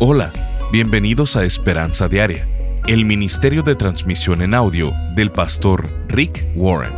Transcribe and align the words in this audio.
Hola, 0.00 0.32
bienvenidos 0.70 1.34
a 1.34 1.44
Esperanza 1.44 2.06
Diaria, 2.06 2.46
el 2.86 3.04
ministerio 3.04 3.64
de 3.64 3.74
transmisión 3.74 4.42
en 4.42 4.54
audio 4.54 4.92
del 5.16 5.32
pastor 5.32 5.88
Rick 6.06 6.46
Warren. 6.54 6.92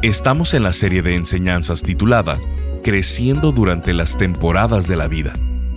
Estamos 0.00 0.54
en 0.54 0.62
la 0.62 0.72
serie 0.72 1.02
de 1.02 1.14
enseñanzas 1.14 1.82
titulada 1.82 2.38
Creciendo 2.82 3.52
durante 3.52 3.92
las 3.92 4.16
temporadas 4.16 4.88
de 4.88 4.96
la 4.96 5.08
vida. 5.08 5.34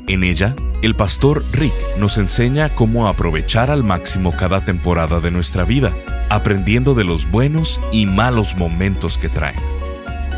En 0.07 0.23
ella, 0.23 0.55
el 0.82 0.96
pastor 0.96 1.44
Rick 1.52 1.73
nos 2.00 2.18
enseña 2.18 2.74
cómo 2.74 3.10
aprovechar 3.10 3.70
al 3.70 3.84
máximo 3.84 4.34
cada 4.38 4.64
temporada 4.64 5.20
de 5.20 5.30
nuestra 5.30 5.66
vida, 5.66 5.94
aprendiendo 6.30 6.94
de 6.94 7.04
los 7.04 7.30
buenos 7.30 7.82
y 7.92 8.06
malos 8.06 8.56
momentos 8.56 9.18
que 9.18 9.28
traen. 9.28 9.60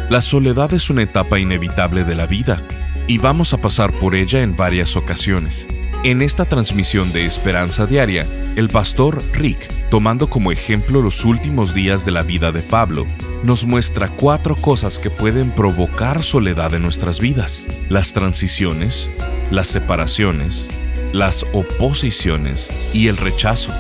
La 0.10 0.20
soledad 0.20 0.74
es 0.74 0.90
una 0.90 1.04
etapa 1.04 1.38
inevitable 1.38 2.04
de 2.04 2.16
la 2.16 2.26
vida 2.26 2.66
y 3.08 3.20
vamos 3.20 3.54
a 3.54 3.62
pasar 3.62 3.92
por 3.92 4.16
ella 4.16 4.42
en 4.42 4.56
varias 4.56 4.96
ocasiones. 4.96 5.68
En 6.04 6.22
esta 6.22 6.44
transmisión 6.44 7.14
de 7.14 7.26
Esperanza 7.26 7.86
Diaria, 7.86 8.28
el 8.58 8.68
pastor 8.68 9.24
Rick, 9.32 9.72
tomando 9.90 10.30
como 10.30 10.52
ejemplo 10.52 11.02
los 11.02 11.24
últimos 11.24 11.74
días 11.74 12.04
de 12.04 12.12
la 12.12 12.24
vida 12.24 12.52
de 12.52 12.62
Pablo, 12.62 13.06
nos 13.42 13.66
muestra 13.66 14.10
cuatro 14.10 14.58
cosas 14.58 15.00
que 15.00 15.10
pueden 15.10 15.52
provocar 15.52 16.22
soledad 16.22 16.74
en 16.74 16.82
nuestras 16.82 17.22
vidas. 17.22 17.68
Las 17.88 18.12
transiciones, 18.12 19.10
las 19.50 19.68
separaciones, 19.68 20.68
las 21.14 21.46
oposiciones 21.54 22.70
y 22.92 23.08
el 23.08 23.16
rechazo. 23.16 23.72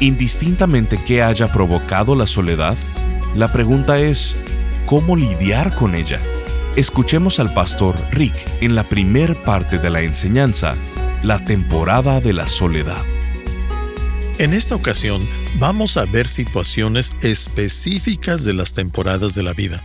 Indistintamente 0.00 1.02
qué 1.02 1.22
haya 1.22 1.50
provocado 1.50 2.14
la 2.14 2.26
soledad, 2.26 2.76
la 3.34 3.50
pregunta 3.52 3.98
es, 3.98 4.36
¿cómo 4.84 5.16
lidiar 5.16 5.74
con 5.74 5.94
ella? 5.94 6.20
Escuchemos 6.76 7.40
al 7.40 7.54
pastor 7.54 7.96
Rick 8.10 8.34
en 8.60 8.74
la 8.74 8.84
primer 8.84 9.42
parte 9.42 9.78
de 9.78 9.88
la 9.88 10.02
enseñanza 10.02 10.74
la 11.22 11.38
temporada 11.38 12.20
de 12.20 12.32
la 12.32 12.48
soledad. 12.48 13.04
En 14.38 14.54
esta 14.54 14.74
ocasión 14.74 15.28
vamos 15.58 15.98
a 15.98 16.06
ver 16.06 16.28
situaciones 16.28 17.12
específicas 17.20 18.42
de 18.44 18.54
las 18.54 18.72
temporadas 18.72 19.34
de 19.34 19.42
la 19.42 19.52
vida. 19.52 19.82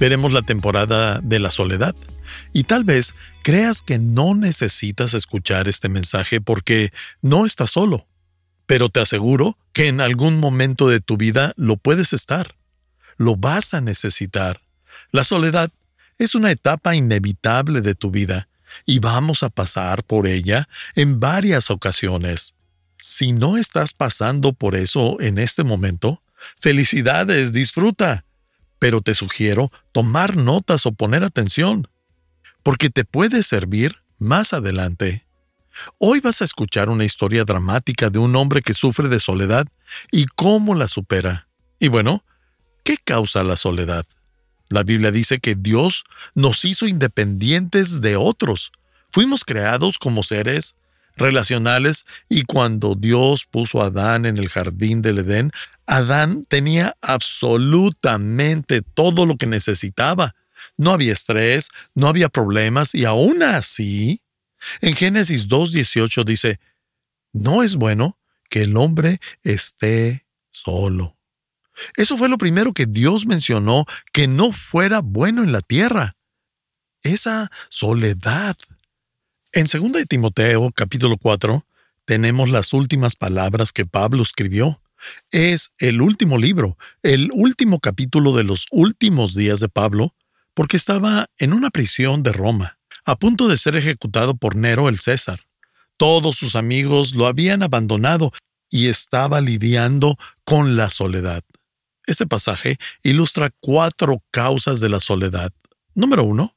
Veremos 0.00 0.32
la 0.32 0.42
temporada 0.42 1.20
de 1.20 1.38
la 1.38 1.52
soledad. 1.52 1.94
Y 2.52 2.64
tal 2.64 2.82
vez 2.82 3.14
creas 3.42 3.82
que 3.82 4.00
no 4.00 4.34
necesitas 4.34 5.14
escuchar 5.14 5.68
este 5.68 5.88
mensaje 5.88 6.40
porque 6.40 6.92
no 7.20 7.46
estás 7.46 7.70
solo. 7.70 8.08
Pero 8.66 8.88
te 8.88 9.00
aseguro 9.00 9.56
que 9.72 9.86
en 9.86 10.00
algún 10.00 10.40
momento 10.40 10.88
de 10.88 10.98
tu 10.98 11.16
vida 11.16 11.52
lo 11.56 11.76
puedes 11.76 12.12
estar. 12.12 12.56
Lo 13.18 13.36
vas 13.36 13.72
a 13.74 13.80
necesitar. 13.80 14.60
La 15.12 15.22
soledad 15.22 15.70
es 16.18 16.34
una 16.34 16.50
etapa 16.50 16.96
inevitable 16.96 17.82
de 17.82 17.94
tu 17.94 18.10
vida 18.10 18.48
y 18.86 18.98
vamos 18.98 19.42
a 19.42 19.50
pasar 19.50 20.04
por 20.04 20.26
ella 20.26 20.68
en 20.94 21.20
varias 21.20 21.70
ocasiones. 21.70 22.54
Si 22.98 23.32
no 23.32 23.56
estás 23.56 23.94
pasando 23.94 24.52
por 24.52 24.76
eso 24.76 25.20
en 25.20 25.38
este 25.38 25.64
momento, 25.64 26.22
felicidades, 26.60 27.52
disfruta. 27.52 28.24
Pero 28.78 29.00
te 29.00 29.14
sugiero 29.14 29.70
tomar 29.92 30.36
notas 30.36 30.86
o 30.86 30.92
poner 30.92 31.24
atención, 31.24 31.88
porque 32.62 32.90
te 32.90 33.04
puede 33.04 33.42
servir 33.42 34.02
más 34.18 34.52
adelante. 34.52 35.26
Hoy 35.98 36.20
vas 36.20 36.42
a 36.42 36.44
escuchar 36.44 36.88
una 36.88 37.04
historia 37.04 37.44
dramática 37.44 38.10
de 38.10 38.18
un 38.18 38.36
hombre 38.36 38.62
que 38.62 38.74
sufre 38.74 39.08
de 39.08 39.20
soledad 39.20 39.66
y 40.10 40.26
cómo 40.26 40.74
la 40.74 40.88
supera. 40.88 41.48
Y 41.78 41.88
bueno, 41.88 42.24
¿qué 42.84 42.96
causa 43.02 43.42
la 43.42 43.56
soledad? 43.56 44.04
La 44.72 44.84
Biblia 44.84 45.10
dice 45.10 45.38
que 45.38 45.54
Dios 45.54 46.04
nos 46.34 46.64
hizo 46.64 46.86
independientes 46.86 48.00
de 48.00 48.16
otros. 48.16 48.72
Fuimos 49.10 49.44
creados 49.44 49.98
como 49.98 50.22
seres 50.22 50.74
relacionales 51.16 52.06
y 52.30 52.44
cuando 52.44 52.94
Dios 52.94 53.44
puso 53.44 53.82
a 53.82 53.86
Adán 53.86 54.24
en 54.24 54.38
el 54.38 54.48
jardín 54.48 55.02
del 55.02 55.18
Edén, 55.18 55.52
Adán 55.86 56.46
tenía 56.48 56.96
absolutamente 57.02 58.80
todo 58.80 59.26
lo 59.26 59.36
que 59.36 59.46
necesitaba. 59.46 60.34
No 60.78 60.92
había 60.92 61.12
estrés, 61.12 61.68
no 61.94 62.08
había 62.08 62.30
problemas 62.30 62.94
y 62.94 63.04
aún 63.04 63.42
así, 63.42 64.22
en 64.80 64.94
Génesis 64.96 65.50
2.18 65.50 66.24
dice, 66.24 66.60
no 67.34 67.62
es 67.62 67.76
bueno 67.76 68.18
que 68.48 68.62
el 68.62 68.78
hombre 68.78 69.20
esté 69.42 70.24
solo. 70.50 71.18
Eso 71.96 72.16
fue 72.16 72.28
lo 72.28 72.38
primero 72.38 72.72
que 72.72 72.86
Dios 72.86 73.26
mencionó 73.26 73.86
que 74.12 74.28
no 74.28 74.52
fuera 74.52 75.00
bueno 75.00 75.42
en 75.42 75.52
la 75.52 75.60
tierra. 75.60 76.16
Esa 77.02 77.50
soledad. 77.68 78.56
En 79.52 79.66
2 79.66 80.06
Timoteo 80.08 80.70
capítulo 80.74 81.16
4 81.18 81.66
tenemos 82.04 82.50
las 82.50 82.72
últimas 82.72 83.16
palabras 83.16 83.72
que 83.72 83.86
Pablo 83.86 84.22
escribió. 84.22 84.82
Es 85.30 85.72
el 85.78 86.00
último 86.00 86.38
libro, 86.38 86.78
el 87.02 87.30
último 87.32 87.80
capítulo 87.80 88.36
de 88.36 88.44
los 88.44 88.66
últimos 88.70 89.34
días 89.34 89.60
de 89.60 89.68
Pablo, 89.68 90.14
porque 90.54 90.76
estaba 90.76 91.26
en 91.38 91.52
una 91.52 91.70
prisión 91.70 92.22
de 92.22 92.32
Roma, 92.32 92.78
a 93.04 93.16
punto 93.16 93.48
de 93.48 93.56
ser 93.56 93.76
ejecutado 93.76 94.36
por 94.36 94.54
Nero 94.54 94.88
el 94.88 95.00
César. 95.00 95.40
Todos 95.96 96.36
sus 96.36 96.56
amigos 96.56 97.14
lo 97.14 97.26
habían 97.26 97.62
abandonado 97.62 98.32
y 98.70 98.88
estaba 98.88 99.40
lidiando 99.40 100.16
con 100.44 100.76
la 100.76 100.88
soledad. 100.88 101.44
Este 102.06 102.26
pasaje 102.26 102.78
ilustra 103.02 103.50
cuatro 103.60 104.22
causas 104.30 104.80
de 104.80 104.88
la 104.88 105.00
soledad. 105.00 105.52
Número 105.94 106.24
uno, 106.24 106.56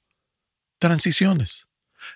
transiciones. 0.79 1.67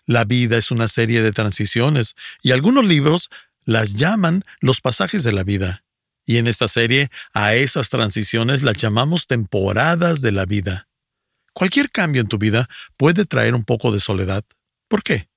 La 0.06 0.26
vida 0.26 0.58
es 0.58 0.72
una 0.72 0.88
serie 0.88 1.22
de 1.22 1.32
transiciones 1.32 2.16
y 2.42 2.52
algunos 2.52 2.86
libros 2.86 3.30
las 3.66 3.94
llaman 3.94 4.44
los 4.62 4.82
pasajes 4.82 5.24
de 5.24 5.32
la 5.32 5.44
vida. 5.44 5.84
Y 6.26 6.38
en 6.38 6.48
esta 6.48 6.68
serie 6.68 7.10
a 7.34 7.56
esas 7.56 7.90
transiciones 7.90 8.64
las 8.64 8.78
llamamos 8.78 9.28
temporadas 9.28 10.22
de 10.22 10.32
la 10.32 10.46
vida. 10.46 10.88
Cualquier 11.54 11.92
cambio 11.92 12.22
en 12.22 12.28
tu 12.28 12.38
vida 12.38 12.70
puede 12.98 13.26
traer 13.26 13.56
un 13.56 13.64
poco 13.64 13.92
de 13.92 14.00
soledad. 14.00 14.44
¿Por 14.88 15.04
qué? 15.04 15.30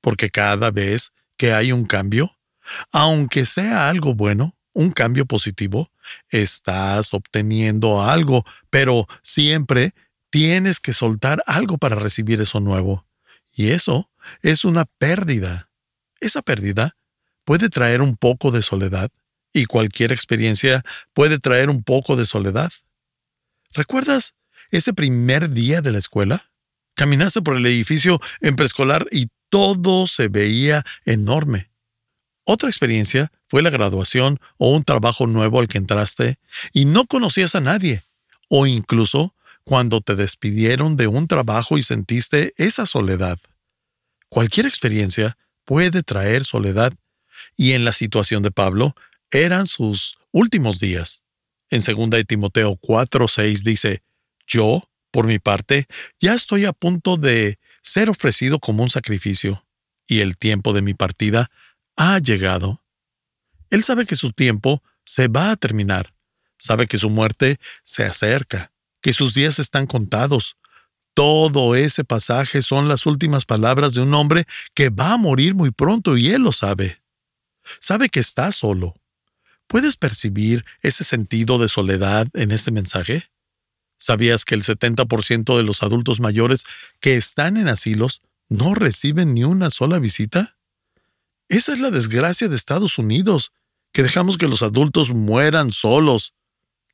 Porque 0.00 0.30
cada 0.30 0.70
vez 0.70 1.12
que 1.36 1.52
hay 1.52 1.72
un 1.72 1.84
cambio, 1.84 2.36
aunque 2.92 3.44
sea 3.44 3.88
algo 3.88 4.14
bueno, 4.14 4.57
un 4.78 4.92
cambio 4.92 5.26
positivo, 5.26 5.90
estás 6.28 7.12
obteniendo 7.12 8.00
algo, 8.00 8.44
pero 8.70 9.08
siempre 9.24 9.92
tienes 10.30 10.78
que 10.78 10.92
soltar 10.92 11.42
algo 11.46 11.78
para 11.78 11.96
recibir 11.96 12.40
eso 12.40 12.60
nuevo. 12.60 13.04
Y 13.52 13.70
eso 13.70 14.08
es 14.40 14.64
una 14.64 14.84
pérdida. 14.84 15.68
Esa 16.20 16.42
pérdida 16.42 16.96
puede 17.44 17.70
traer 17.70 18.00
un 18.02 18.16
poco 18.16 18.52
de 18.52 18.62
soledad 18.62 19.10
y 19.52 19.64
cualquier 19.64 20.12
experiencia 20.12 20.84
puede 21.12 21.40
traer 21.40 21.70
un 21.70 21.82
poco 21.82 22.14
de 22.14 22.24
soledad. 22.24 22.70
¿Recuerdas 23.72 24.36
ese 24.70 24.94
primer 24.94 25.50
día 25.50 25.80
de 25.80 25.90
la 25.90 25.98
escuela? 25.98 26.52
Caminaste 26.94 27.42
por 27.42 27.56
el 27.56 27.66
edificio 27.66 28.20
en 28.40 28.54
preescolar 28.54 29.08
y 29.10 29.26
todo 29.48 30.06
se 30.06 30.28
veía 30.28 30.84
enorme. 31.04 31.68
Otra 32.44 32.68
experiencia 32.68 33.32
fue 33.48 33.62
la 33.62 33.70
graduación 33.70 34.38
o 34.58 34.74
un 34.74 34.84
trabajo 34.84 35.26
nuevo 35.26 35.60
al 35.60 35.68
que 35.68 35.78
entraste 35.78 36.38
y 36.72 36.84
no 36.84 37.06
conocías 37.06 37.54
a 37.54 37.60
nadie, 37.60 38.04
o 38.48 38.66
incluso 38.66 39.34
cuando 39.64 40.00
te 40.00 40.16
despidieron 40.16 40.96
de 40.96 41.08
un 41.08 41.26
trabajo 41.26 41.76
y 41.76 41.82
sentiste 41.82 42.54
esa 42.56 42.86
soledad. 42.86 43.38
Cualquier 44.28 44.66
experiencia 44.66 45.36
puede 45.64 46.02
traer 46.02 46.44
soledad, 46.44 46.92
y 47.56 47.72
en 47.72 47.84
la 47.84 47.92
situación 47.92 48.42
de 48.42 48.50
Pablo 48.50 48.94
eran 49.30 49.66
sus 49.66 50.16
últimos 50.32 50.78
días. 50.78 51.22
En 51.70 51.82
2 51.82 52.24
Timoteo 52.26 52.76
4:6 52.76 53.62
dice, 53.62 54.02
Yo, 54.46 54.88
por 55.10 55.26
mi 55.26 55.38
parte, 55.38 55.86
ya 56.18 56.34
estoy 56.34 56.64
a 56.64 56.72
punto 56.72 57.16
de 57.16 57.58
ser 57.82 58.08
ofrecido 58.10 58.58
como 58.58 58.82
un 58.82 58.88
sacrificio, 58.88 59.66
y 60.06 60.20
el 60.20 60.36
tiempo 60.36 60.72
de 60.72 60.82
mi 60.82 60.94
partida 60.94 61.50
ha 61.96 62.18
llegado. 62.18 62.82
Él 63.70 63.84
sabe 63.84 64.06
que 64.06 64.16
su 64.16 64.32
tiempo 64.32 64.82
se 65.04 65.28
va 65.28 65.50
a 65.50 65.56
terminar, 65.56 66.14
sabe 66.58 66.86
que 66.86 66.98
su 66.98 67.10
muerte 67.10 67.58
se 67.84 68.04
acerca, 68.04 68.72
que 69.00 69.12
sus 69.12 69.34
días 69.34 69.58
están 69.58 69.86
contados. 69.86 70.56
Todo 71.14 71.74
ese 71.74 72.04
pasaje 72.04 72.62
son 72.62 72.88
las 72.88 73.06
últimas 73.06 73.44
palabras 73.44 73.94
de 73.94 74.02
un 74.02 74.14
hombre 74.14 74.46
que 74.74 74.90
va 74.90 75.12
a 75.12 75.16
morir 75.16 75.54
muy 75.54 75.70
pronto 75.70 76.16
y 76.16 76.30
él 76.30 76.42
lo 76.42 76.52
sabe. 76.52 77.02
Sabe 77.80 78.08
que 78.08 78.20
está 78.20 78.52
solo. 78.52 78.94
¿Puedes 79.66 79.96
percibir 79.96 80.64
ese 80.80 81.04
sentido 81.04 81.58
de 81.58 81.68
soledad 81.68 82.28
en 82.34 82.52
este 82.52 82.70
mensaje? 82.70 83.30
¿Sabías 83.98 84.44
que 84.44 84.54
el 84.54 84.62
70% 84.62 85.56
de 85.56 85.62
los 85.64 85.82
adultos 85.82 86.20
mayores 86.20 86.64
que 87.00 87.16
están 87.16 87.56
en 87.56 87.68
asilos 87.68 88.22
no 88.48 88.74
reciben 88.74 89.34
ni 89.34 89.44
una 89.44 89.70
sola 89.70 89.98
visita? 89.98 90.56
Esa 91.48 91.72
es 91.72 91.80
la 91.80 91.90
desgracia 91.90 92.48
de 92.48 92.56
Estados 92.56 92.98
Unidos, 92.98 93.52
que 93.92 94.02
dejamos 94.02 94.38
que 94.38 94.48
los 94.48 94.62
adultos 94.62 95.10
mueran 95.10 95.72
solos. 95.72 96.34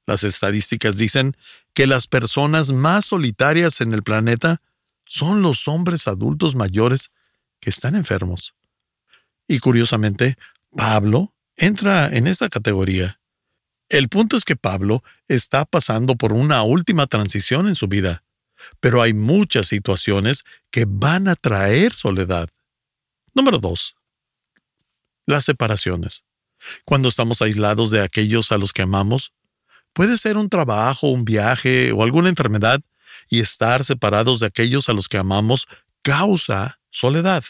Las 0.07 0.25
estadísticas 0.25 0.97
dicen 0.97 1.37
que 1.73 1.87
las 1.87 2.07
personas 2.07 2.71
más 2.71 3.07
solitarias 3.07 3.81
en 3.81 3.95
el 3.95 4.03
planeta 4.03 4.61
son 5.05 5.43
los 5.43 5.69
hombres 5.69 6.09
adultos 6.09 6.57
mayores 6.57 7.11
que 7.61 7.71
están 7.71 7.95
enfermos. 7.95 8.55
Y 9.47 9.59
curiosamente, 9.59 10.37
Pablo 10.77 11.35
entra 11.57 12.09
en 12.09 12.27
esta 12.27 12.49
categoría. 12.49 13.21
El 13.89 14.09
punto 14.09 14.37
es 14.37 14.45
que 14.45 14.57
Pablo 14.57 15.03
está 15.29 15.65
pasando 15.65 16.17
por 16.17 16.33
una 16.33 16.63
última 16.63 17.07
transición 17.07 17.69
en 17.69 17.75
su 17.75 17.87
vida, 17.87 18.25
pero 18.81 19.03
hay 19.03 19.13
muchas 19.13 19.69
situaciones 19.69 20.45
que 20.71 20.87
van 20.89 21.29
a 21.29 21.37
traer 21.37 21.93
soledad. 21.93 22.49
Número 23.35 23.59
2. 23.59 23.97
Las 25.27 25.45
separaciones. 25.45 26.25
Cuando 26.85 27.09
estamos 27.09 27.43
aislados 27.43 27.91
de 27.91 28.01
aquellos 28.01 28.53
a 28.53 28.59
los 28.59 28.73
que 28.73 28.83
amamos, 28.83 29.33
puede 29.93 30.17
ser 30.17 30.37
un 30.37 30.49
trabajo, 30.49 31.09
un 31.09 31.25
viaje 31.25 31.93
o 31.93 32.03
alguna 32.03 32.29
enfermedad, 32.29 32.81
y 33.31 33.41
estar 33.41 33.85
separados 33.85 34.41
de 34.41 34.47
aquellos 34.47 34.89
a 34.89 34.93
los 34.93 35.09
que 35.09 35.17
amamos 35.17 35.67
causa 36.03 36.79
soledad. 36.91 37.45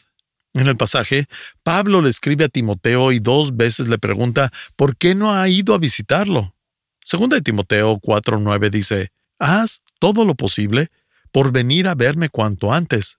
En 0.54 0.68
el 0.68 0.76
pasaje, 0.76 1.26
Pablo 1.64 2.00
le 2.00 2.10
escribe 2.10 2.44
a 2.44 2.48
Timoteo 2.48 3.10
y 3.10 3.18
dos 3.18 3.56
veces 3.56 3.88
le 3.88 3.98
pregunta 3.98 4.52
por 4.76 4.96
qué 4.96 5.14
no 5.14 5.34
ha 5.34 5.48
ido 5.48 5.74
a 5.74 5.78
visitarlo. 5.78 6.54
Segunda 7.02 7.36
de 7.36 7.42
Timoteo 7.42 7.98
4:9 7.98 8.70
dice, 8.70 9.10
Haz 9.38 9.82
todo 9.98 10.24
lo 10.24 10.36
posible 10.36 10.88
por 11.32 11.50
venir 11.50 11.88
a 11.88 11.96
verme 11.96 12.28
cuanto 12.28 12.72
antes. 12.72 13.18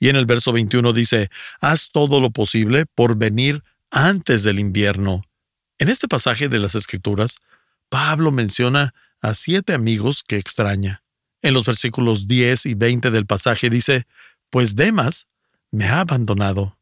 Y 0.00 0.08
en 0.08 0.16
el 0.16 0.26
verso 0.26 0.52
21 0.52 0.92
dice, 0.92 1.30
Haz 1.60 1.90
todo 1.92 2.18
lo 2.18 2.30
posible 2.30 2.86
por 2.86 3.16
venir 3.16 3.62
antes 3.92 4.42
del 4.42 4.58
invierno. 4.58 5.22
En 5.82 5.88
este 5.88 6.06
pasaje 6.06 6.48
de 6.48 6.60
las 6.60 6.76
Escrituras, 6.76 7.38
Pablo 7.88 8.30
menciona 8.30 8.94
a 9.20 9.34
siete 9.34 9.74
amigos 9.74 10.22
que 10.22 10.36
extraña. 10.36 11.02
En 11.42 11.54
los 11.54 11.64
versículos 11.64 12.28
10 12.28 12.66
y 12.66 12.74
20 12.74 13.10
del 13.10 13.26
pasaje 13.26 13.68
dice, 13.68 14.06
Pues 14.48 14.76
Demas 14.76 15.26
me 15.72 15.86
ha 15.86 15.98
abandonado. 15.98 16.78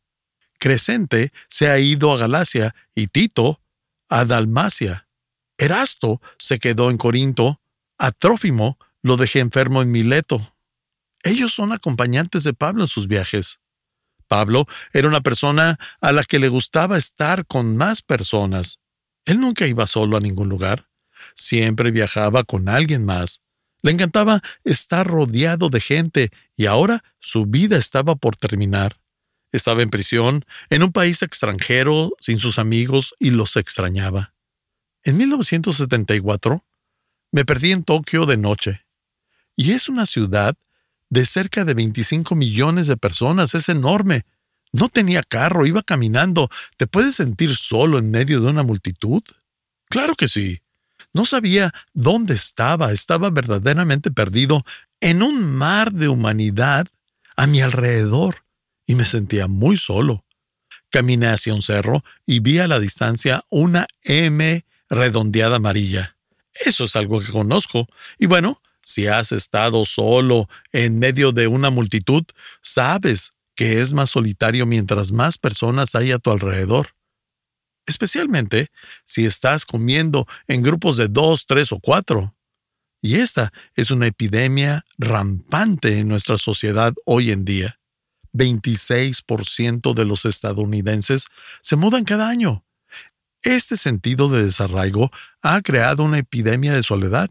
Crescente 0.58 1.32
se 1.48 1.70
ha 1.70 1.78
ido 1.78 2.12
a 2.12 2.18
Galacia 2.18 2.74
y 2.94 3.06
Tito 3.06 3.62
a 4.10 4.26
Dalmacia. 4.26 5.08
Erasto 5.56 6.20
se 6.38 6.58
quedó 6.58 6.90
en 6.90 6.98
Corinto, 6.98 7.58
a 7.96 8.12
Trófimo 8.12 8.76
lo 9.00 9.16
dejé 9.16 9.38
enfermo 9.38 9.80
en 9.80 9.90
Mileto. 9.90 10.54
Ellos 11.22 11.54
son 11.54 11.72
acompañantes 11.72 12.44
de 12.44 12.52
Pablo 12.52 12.82
en 12.82 12.88
sus 12.88 13.08
viajes. 13.08 13.60
Pablo 14.28 14.66
era 14.92 15.08
una 15.08 15.22
persona 15.22 15.78
a 16.02 16.12
la 16.12 16.22
que 16.24 16.38
le 16.38 16.50
gustaba 16.50 16.98
estar 16.98 17.46
con 17.46 17.78
más 17.78 18.02
personas. 18.02 18.78
Él 19.24 19.40
nunca 19.40 19.66
iba 19.66 19.86
solo 19.86 20.16
a 20.16 20.20
ningún 20.20 20.48
lugar. 20.48 20.88
Siempre 21.34 21.90
viajaba 21.90 22.44
con 22.44 22.68
alguien 22.68 23.04
más. 23.04 23.42
Le 23.82 23.92
encantaba 23.92 24.42
estar 24.64 25.06
rodeado 25.06 25.70
de 25.70 25.80
gente 25.80 26.30
y 26.56 26.66
ahora 26.66 27.02
su 27.18 27.46
vida 27.46 27.76
estaba 27.76 28.14
por 28.16 28.36
terminar. 28.36 29.00
Estaba 29.52 29.82
en 29.82 29.90
prisión, 29.90 30.44
en 30.68 30.82
un 30.82 30.92
país 30.92 31.22
extranjero, 31.22 32.12
sin 32.20 32.38
sus 32.38 32.58
amigos 32.58 33.14
y 33.18 33.30
los 33.30 33.56
extrañaba. 33.56 34.34
En 35.02 35.16
1974 35.16 36.64
me 37.32 37.44
perdí 37.44 37.72
en 37.72 37.84
Tokio 37.84 38.26
de 38.26 38.36
noche. 38.36 38.84
Y 39.56 39.72
es 39.72 39.88
una 39.88 40.06
ciudad 40.06 40.56
de 41.08 41.26
cerca 41.26 41.64
de 41.64 41.74
25 41.74 42.34
millones 42.34 42.86
de 42.86 42.96
personas, 42.96 43.54
es 43.54 43.68
enorme. 43.68 44.24
No 44.72 44.88
tenía 44.88 45.22
carro, 45.22 45.66
iba 45.66 45.82
caminando. 45.82 46.48
¿Te 46.76 46.86
puedes 46.86 47.16
sentir 47.16 47.56
solo 47.56 47.98
en 47.98 48.10
medio 48.10 48.40
de 48.40 48.48
una 48.48 48.62
multitud? 48.62 49.22
Claro 49.88 50.14
que 50.14 50.28
sí. 50.28 50.60
No 51.12 51.26
sabía 51.26 51.72
dónde 51.92 52.34
estaba, 52.34 52.92
estaba 52.92 53.30
verdaderamente 53.30 54.10
perdido 54.10 54.64
en 55.00 55.22
un 55.22 55.56
mar 55.56 55.92
de 55.92 56.08
humanidad 56.08 56.86
a 57.36 57.46
mi 57.46 57.60
alrededor 57.60 58.44
y 58.86 58.94
me 58.94 59.04
sentía 59.04 59.48
muy 59.48 59.76
solo. 59.76 60.24
Caminé 60.90 61.28
hacia 61.28 61.54
un 61.54 61.62
cerro 61.62 62.04
y 62.26 62.40
vi 62.40 62.58
a 62.58 62.68
la 62.68 62.78
distancia 62.78 63.44
una 63.48 63.86
M 64.02 64.64
redondeada 64.88 65.56
amarilla. 65.56 66.16
Eso 66.64 66.84
es 66.84 66.96
algo 66.96 67.20
que 67.20 67.32
conozco. 67.32 67.88
Y 68.18 68.26
bueno, 68.26 68.60
si 68.82 69.06
has 69.06 69.32
estado 69.32 69.84
solo 69.84 70.48
en 70.72 70.98
medio 70.98 71.32
de 71.32 71.46
una 71.46 71.70
multitud, 71.70 72.24
sabes 72.62 73.32
que 73.60 73.82
es 73.82 73.92
más 73.92 74.08
solitario 74.08 74.64
mientras 74.64 75.12
más 75.12 75.36
personas 75.36 75.94
hay 75.94 76.12
a 76.12 76.18
tu 76.18 76.30
alrededor 76.30 76.94
especialmente 77.86 78.68
si 79.04 79.26
estás 79.26 79.66
comiendo 79.66 80.26
en 80.46 80.62
grupos 80.62 80.96
de 80.96 81.08
dos, 81.08 81.44
tres 81.44 81.70
o 81.70 81.78
cuatro. 81.78 82.34
Y 83.02 83.16
esta 83.16 83.52
es 83.74 83.90
una 83.90 84.06
epidemia 84.06 84.86
rampante 84.96 85.98
en 85.98 86.08
nuestra 86.08 86.38
sociedad 86.38 86.94
hoy 87.04 87.32
en 87.32 87.44
día. 87.44 87.78
26% 88.32 89.92
de 89.92 90.04
los 90.06 90.24
estadounidenses 90.24 91.26
se 91.60 91.76
mudan 91.76 92.04
cada 92.04 92.30
año. 92.30 92.64
Este 93.42 93.76
sentido 93.76 94.30
de 94.30 94.42
desarraigo 94.42 95.10
ha 95.42 95.60
creado 95.60 96.02
una 96.04 96.18
epidemia 96.18 96.72
de 96.72 96.82
soledad. 96.82 97.28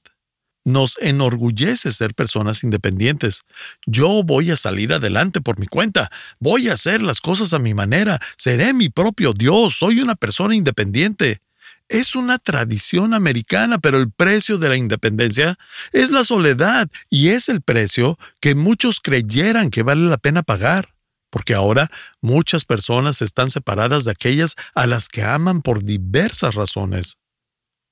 Nos 0.69 0.99
enorgullece 1.01 1.91
ser 1.91 2.13
personas 2.13 2.63
independientes. 2.63 3.41
Yo 3.87 4.21
voy 4.23 4.51
a 4.51 4.55
salir 4.55 4.93
adelante 4.93 5.41
por 5.41 5.59
mi 5.59 5.65
cuenta, 5.65 6.11
voy 6.39 6.69
a 6.69 6.73
hacer 6.73 7.01
las 7.01 7.21
cosas 7.21 7.53
a 7.53 7.59
mi 7.59 7.73
manera, 7.73 8.19
seré 8.37 8.71
mi 8.73 8.89
propio 8.89 9.33
Dios, 9.33 9.79
soy 9.79 9.99
una 9.99 10.13
persona 10.13 10.53
independiente. 10.53 11.39
Es 11.87 12.13
una 12.15 12.37
tradición 12.37 13.15
americana, 13.15 13.79
pero 13.79 13.97
el 13.97 14.11
precio 14.11 14.59
de 14.59 14.69
la 14.69 14.77
independencia 14.77 15.57
es 15.91 16.11
la 16.11 16.23
soledad 16.23 16.87
y 17.09 17.29
es 17.29 17.49
el 17.49 17.63
precio 17.63 18.19
que 18.39 18.53
muchos 18.53 19.01
creyeran 19.01 19.71
que 19.71 19.81
vale 19.81 20.07
la 20.07 20.19
pena 20.19 20.43
pagar, 20.43 20.93
porque 21.31 21.55
ahora 21.55 21.89
muchas 22.21 22.65
personas 22.65 23.23
están 23.23 23.49
separadas 23.49 24.05
de 24.05 24.11
aquellas 24.11 24.55
a 24.75 24.85
las 24.85 25.07
que 25.07 25.23
aman 25.23 25.63
por 25.63 25.83
diversas 25.83 26.53
razones. 26.53 27.18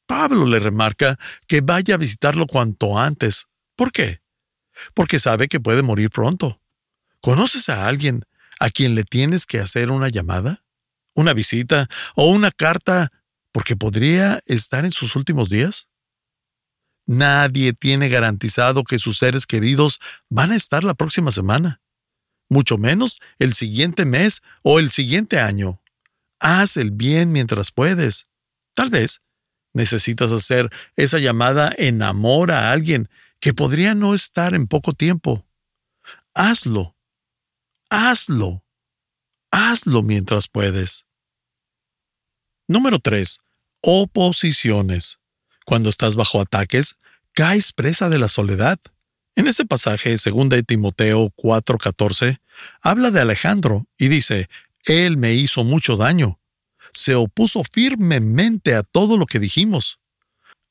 Pablo 0.08 0.46
le 0.46 0.60
remarca 0.60 1.20
que 1.48 1.62
vaya 1.62 1.96
a 1.96 1.98
visitarlo 1.98 2.48
cuanto 2.48 2.98
antes. 2.98 3.48
¿Por 3.76 3.92
qué? 3.92 4.22
Porque 4.94 5.20
sabe 5.20 5.48
que 5.48 5.60
puede 5.60 5.84
morir 5.84 6.10
pronto. 6.10 6.62
¿Conoces 7.22 7.70
a 7.70 7.88
alguien 7.88 8.24
a 8.60 8.70
quien 8.70 8.96
le 8.96 9.04
tienes 9.04 9.46
que 9.46 9.60
hacer 9.60 9.92
una 9.92 10.08
llamada, 10.08 10.64
una 11.14 11.34
visita 11.34 11.90
o 12.16 12.32
una 12.32 12.52
carta 12.52 13.12
porque 13.52 13.76
podría 13.76 14.40
estar 14.46 14.86
en 14.86 14.92
sus 14.92 15.16
últimos 15.16 15.50
días? 15.50 15.90
Nadie 17.06 17.74
tiene 17.74 18.10
garantizado 18.10 18.84
que 18.84 19.00
sus 19.00 19.18
seres 19.18 19.46
queridos 19.46 20.00
van 20.30 20.52
a 20.52 20.56
estar 20.56 20.84
la 20.84 20.94
próxima 20.94 21.32
semana, 21.32 21.82
mucho 22.50 22.78
menos 22.78 23.20
el 23.40 23.54
siguiente 23.54 24.06
mes 24.06 24.42
o 24.64 24.80
el 24.80 24.90
siguiente 24.90 25.40
año. 25.40 25.82
Haz 26.40 26.78
el 26.78 26.92
bien 26.92 27.32
mientras 27.32 27.72
puedes. 27.72 28.28
Tal 28.74 28.90
vez 28.90 29.22
Necesitas 29.78 30.32
hacer 30.32 30.72
esa 30.96 31.20
llamada 31.20 31.72
en 31.78 32.02
amor 32.02 32.52
a 32.52 32.72
alguien 32.72 33.10
que 33.40 33.54
podría 33.54 33.94
no 33.94 34.16
estar 34.16 34.56
en 34.56 34.66
poco 34.66 34.94
tiempo. 34.94 35.46
Hazlo. 36.34 36.96
Hazlo. 37.92 38.64
Hazlo 39.52 40.02
mientras 40.02 40.48
puedes. 40.48 41.06
Número 42.68 42.98
3. 42.98 43.40
Oposiciones. 43.82 45.20
Cuando 45.64 45.92
estás 45.92 46.16
bajo 46.16 46.42
ataques, 46.42 46.96
caes 47.34 47.72
presa 47.72 48.10
de 48.10 48.18
la 48.18 48.30
soledad. 48.30 48.80
En 49.36 49.46
ese 49.46 49.64
pasaje, 49.64 50.16
2 50.18 50.50
de 50.50 50.64
Timoteo 50.64 51.32
4:14, 51.36 52.42
habla 52.82 53.12
de 53.12 53.22
Alejandro 53.22 53.86
y 54.00 54.08
dice, 54.08 54.50
Él 54.88 55.18
me 55.18 55.36
hizo 55.36 55.64
mucho 55.64 55.98
daño, 55.98 56.40
se 56.98 57.16
opuso 57.16 57.64
firmemente 57.64 58.76
a 58.76 58.84
todo 58.84 59.18
lo 59.18 59.26
que 59.26 59.40
dijimos. 59.40 60.00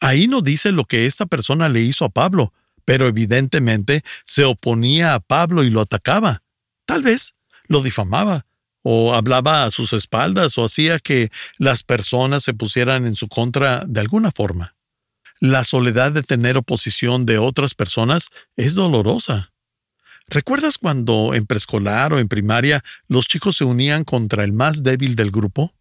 Ahí 0.01 0.29
no 0.29 0.43
dice 0.43 0.73
lo 0.73 0.85
que 0.85 1.07
esta 1.07 1.27
persona 1.27 1.69
le 1.69 1.81
hizo 1.81 2.05
a 2.05 2.11
Pablo, 2.11 2.53
pero 2.85 3.07
evidentemente 3.07 4.03
se 4.25 4.45
oponía 4.45 5.15
a 5.15 5.21
Pablo 5.21 5.63
y 5.63 5.71
lo 5.71 5.81
atacaba. 5.81 6.43
Tal 6.85 7.03
vez 7.03 7.33
lo 7.67 7.83
difamaba, 7.83 8.47
o 8.83 9.15
hablaba 9.15 9.65
a 9.65 9.71
sus 9.71 9.93
espaldas, 9.93 10.59
o 10.59 10.65
hacía 10.65 10.99
que 10.99 11.31
las 11.59 11.83
personas 11.83 12.45
se 12.45 12.55
pusieran 12.55 13.07
en 13.07 13.17
su 13.17 13.29
contra 13.29 13.85
de 13.87 14.01
alguna 14.01 14.31
forma. 14.31 14.77
La 15.41 15.65
soledad 15.65 16.13
de 16.13 16.23
tener 16.23 16.57
oposición 16.57 17.27
de 17.27 17.39
otras 17.39 17.75
personas 17.75 18.31
es 18.57 18.75
dolorosa. 18.75 19.53
¿Recuerdas 20.29 20.79
cuando 20.79 21.35
en 21.35 21.47
preescolar 21.47 22.13
o 22.13 22.19
en 22.19 22.29
primaria 22.29 22.83
los 23.07 23.27
chicos 23.29 23.57
se 23.57 23.65
unían 23.65 24.05
contra 24.05 24.45
el 24.45 24.53
más 24.53 24.83
débil 24.83 25.15
del 25.15 25.31
grupo? 25.31 25.76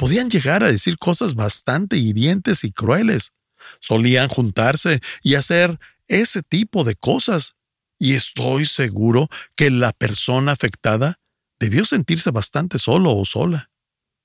Podían 0.00 0.30
llegar 0.30 0.64
a 0.64 0.68
decir 0.68 0.96
cosas 0.96 1.34
bastante 1.34 1.98
hirientes 1.98 2.64
y 2.64 2.72
crueles. 2.72 3.32
Solían 3.80 4.28
juntarse 4.28 5.02
y 5.22 5.34
hacer 5.34 5.78
ese 6.08 6.42
tipo 6.42 6.84
de 6.84 6.94
cosas. 6.94 7.54
Y 7.98 8.14
estoy 8.14 8.64
seguro 8.64 9.28
que 9.56 9.70
la 9.70 9.92
persona 9.92 10.52
afectada 10.52 11.20
debió 11.58 11.84
sentirse 11.84 12.30
bastante 12.30 12.78
solo 12.78 13.14
o 13.14 13.26
sola. 13.26 13.70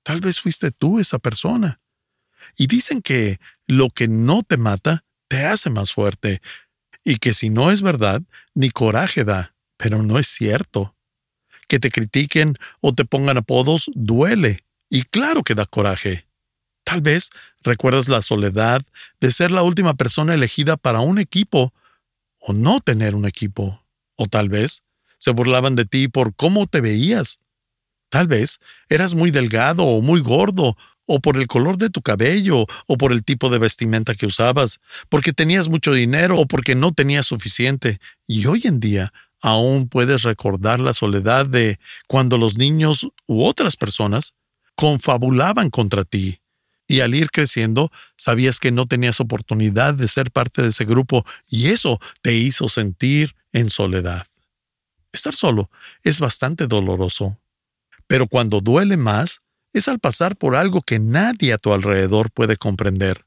Tal 0.04 0.22
vez 0.22 0.40
fuiste 0.40 0.72
tú 0.72 1.02
esa 1.02 1.20
persona. 1.20 1.82
Y 2.56 2.68
dicen 2.68 3.02
que 3.02 3.42
lo 3.68 3.90
que 3.90 4.08
no 4.08 4.44
te 4.44 4.56
mata 4.56 5.04
te 5.28 5.44
hace 5.44 5.70
más 5.70 5.92
fuerte, 5.92 6.42
y 7.04 7.18
que 7.18 7.34
si 7.34 7.50
no 7.50 7.70
es 7.70 7.82
verdad, 7.82 8.22
ni 8.54 8.70
coraje 8.70 9.26
da, 9.26 9.54
pero 9.76 10.04
no 10.04 10.20
es 10.20 10.30
cierto. 10.30 10.96
Que 11.68 11.80
te 11.80 11.92
critiquen 11.92 12.56
o 12.80 12.94
te 12.94 13.04
pongan 13.04 13.36
apodos 13.36 13.92
duele, 13.94 14.65
Y 14.90 15.04
claro 15.04 15.44
que 15.44 15.56
da 15.56 15.66
coraje. 15.66 16.26
Tal 16.84 17.02
vez 17.02 17.32
recuerdas 17.64 18.10
la 18.10 18.22
soledad 18.22 18.82
de 19.20 19.32
ser 19.32 19.52
la 19.52 19.64
última 19.64 19.96
persona 19.96 20.34
elegida 20.34 20.78
para 20.78 21.00
un 21.00 21.18
equipo 21.18 21.74
o 22.40 22.54
no 22.54 22.80
tener 22.80 23.16
un 23.16 23.26
equipo. 23.26 23.84
O 24.16 24.28
tal 24.28 24.50
vez 24.50 24.84
se 25.18 25.32
burlaban 25.32 25.76
de 25.76 25.86
ti 25.86 26.08
por 26.08 26.36
cómo 26.36 26.68
te 26.68 26.82
veías. 26.82 27.40
Tal 28.10 28.28
vez 28.28 28.60
eras 28.88 29.16
muy 29.16 29.32
delgado 29.32 29.84
o 29.84 30.02
muy 30.02 30.22
gordo, 30.22 30.78
o 31.08 31.20
por 31.20 31.38
el 31.38 31.48
color 31.48 31.78
de 31.78 31.90
tu 31.90 32.02
cabello, 32.02 32.66
o 32.88 32.98
por 32.98 33.12
el 33.12 33.24
tipo 33.24 33.50
de 33.50 33.60
vestimenta 33.60 34.16
que 34.16 34.26
usabas, 34.26 34.80
porque 35.10 35.34
tenías 35.34 35.70
mucho 35.70 35.94
dinero 35.94 36.40
o 36.40 36.48
porque 36.48 36.76
no 36.76 36.94
tenías 36.94 37.28
suficiente. 37.28 38.00
Y 38.28 38.46
hoy 38.46 38.62
en 38.66 38.80
día 38.80 39.14
aún 39.42 39.88
puedes 39.88 40.24
recordar 40.24 40.80
la 40.80 40.94
soledad 40.94 41.46
de 41.46 41.80
cuando 42.08 42.38
los 42.38 42.58
niños 42.58 43.08
u 43.28 43.44
otras 43.46 43.76
personas 43.76 44.34
confabulaban 44.76 45.70
contra 45.70 46.04
ti. 46.04 46.40
Y 46.88 47.00
al 47.00 47.16
ir 47.16 47.32
creciendo, 47.32 47.92
sabías 48.16 48.60
que 48.60 48.72
no 48.72 48.86
tenías 48.86 49.20
oportunidad 49.20 49.96
de 49.96 50.08
ser 50.08 50.32
parte 50.32 50.62
de 50.62 50.70
ese 50.70 50.86
grupo 50.86 51.26
y 51.50 51.68
eso 51.68 52.00
te 52.22 52.34
hizo 52.36 52.70
sentir 52.70 53.36
en 53.54 53.70
soledad. 53.70 54.28
Estar 55.12 55.34
solo 55.34 55.72
es 56.04 56.20
bastante 56.20 56.68
doloroso, 56.68 57.40
pero 58.06 58.28
cuando 58.28 58.62
duele 58.62 58.98
más 58.98 59.42
es 59.74 59.88
al 59.88 60.00
pasar 60.00 60.36
por 60.36 60.56
algo 60.56 60.82
que 60.82 61.00
nadie 61.00 61.54
a 61.54 61.58
tu 61.58 61.74
alrededor 61.74 62.32
puede 62.32 62.56
comprender, 62.56 63.26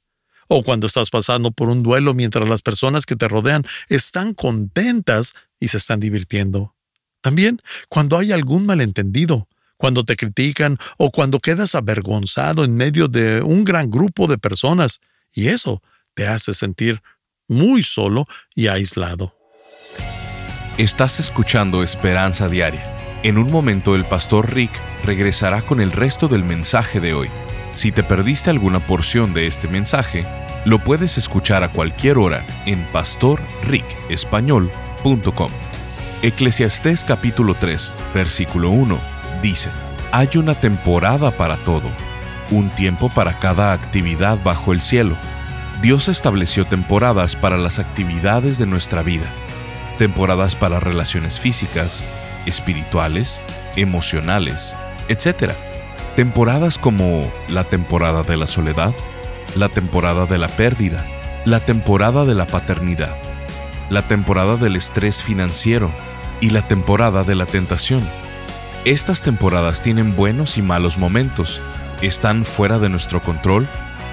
o 0.48 0.62
cuando 0.62 0.86
estás 0.86 1.10
pasando 1.10 1.50
por 1.50 1.68
un 1.68 1.82
duelo 1.82 2.14
mientras 2.14 2.48
las 2.48 2.62
personas 2.62 3.06
que 3.06 3.16
te 3.16 3.28
rodean 3.28 3.64
están 3.88 4.34
contentas 4.34 5.34
y 5.60 5.68
se 5.68 5.76
están 5.76 6.00
divirtiendo. 6.00 6.74
También 7.20 7.60
cuando 7.88 8.16
hay 8.16 8.32
algún 8.32 8.66
malentendido, 8.66 9.48
cuando 9.78 10.04
te 10.04 10.16
critican 10.16 10.76
o 10.98 11.10
cuando 11.10 11.38
quedas 11.38 11.74
avergonzado 11.74 12.64
en 12.64 12.76
medio 12.76 13.08
de 13.08 13.40
un 13.40 13.64
gran 13.64 13.90
grupo 13.90 14.26
de 14.26 14.36
personas, 14.36 15.00
y 15.32 15.48
eso 15.48 15.82
te 16.14 16.26
hace 16.26 16.52
sentir 16.52 17.00
muy 17.46 17.82
solo 17.82 18.26
y 18.54 18.66
aislado. 18.66 19.34
Estás 20.76 21.18
escuchando 21.18 21.82
Esperanza 21.82 22.46
Diaria. 22.48 22.94
En 23.22 23.38
un 23.38 23.50
momento 23.50 23.96
el 23.96 24.06
pastor 24.06 24.54
Rick 24.54 24.70
regresará 25.04 25.62
con 25.62 25.80
el 25.80 25.92
resto 25.92 26.28
del 26.28 26.44
mensaje 26.44 27.00
de 27.00 27.14
hoy. 27.14 27.30
Si 27.72 27.90
te 27.90 28.02
perdiste 28.02 28.50
alguna 28.50 28.86
porción 28.86 29.32
de 29.34 29.46
este 29.46 29.68
mensaje, 29.68 30.26
lo 30.64 30.82
puedes 30.82 31.18
escuchar 31.18 31.62
a 31.64 31.72
cualquier 31.72 32.18
hora 32.18 32.46
en 32.66 32.84
pastorricespañol.com. 32.92 35.50
Eclesiastés 36.22 37.04
capítulo 37.04 37.56
3, 37.58 37.94
versículo 38.14 38.70
1 38.70 39.17
dice, 39.42 39.70
hay 40.12 40.28
una 40.36 40.54
temporada 40.54 41.30
para 41.30 41.56
todo, 41.64 41.90
un 42.50 42.70
tiempo 42.70 43.08
para 43.08 43.38
cada 43.38 43.72
actividad 43.72 44.38
bajo 44.42 44.72
el 44.72 44.80
cielo. 44.80 45.16
Dios 45.82 46.08
estableció 46.08 46.66
temporadas 46.66 47.36
para 47.36 47.56
las 47.56 47.78
actividades 47.78 48.58
de 48.58 48.66
nuestra 48.66 49.02
vida, 49.02 49.26
temporadas 49.96 50.56
para 50.56 50.80
relaciones 50.80 51.38
físicas, 51.38 52.04
espirituales, 52.46 53.44
emocionales, 53.76 54.76
etc. 55.08 55.52
Temporadas 56.16 56.78
como 56.78 57.30
la 57.48 57.64
temporada 57.64 58.22
de 58.22 58.36
la 58.36 58.46
soledad, 58.46 58.92
la 59.54 59.68
temporada 59.68 60.26
de 60.26 60.38
la 60.38 60.48
pérdida, 60.48 61.04
la 61.44 61.60
temporada 61.60 62.24
de 62.24 62.34
la 62.34 62.46
paternidad, 62.46 63.16
la 63.90 64.02
temporada 64.02 64.56
del 64.56 64.76
estrés 64.76 65.22
financiero 65.22 65.92
y 66.40 66.50
la 66.50 66.66
temporada 66.66 67.24
de 67.24 67.34
la 67.34 67.46
tentación. 67.46 68.02
Estas 68.88 69.20
temporadas 69.20 69.82
tienen 69.82 70.16
buenos 70.16 70.56
y 70.56 70.62
malos 70.62 70.96
momentos, 70.96 71.60
están 72.00 72.46
fuera 72.46 72.78
de 72.78 72.88
nuestro 72.88 73.20
control, 73.20 73.68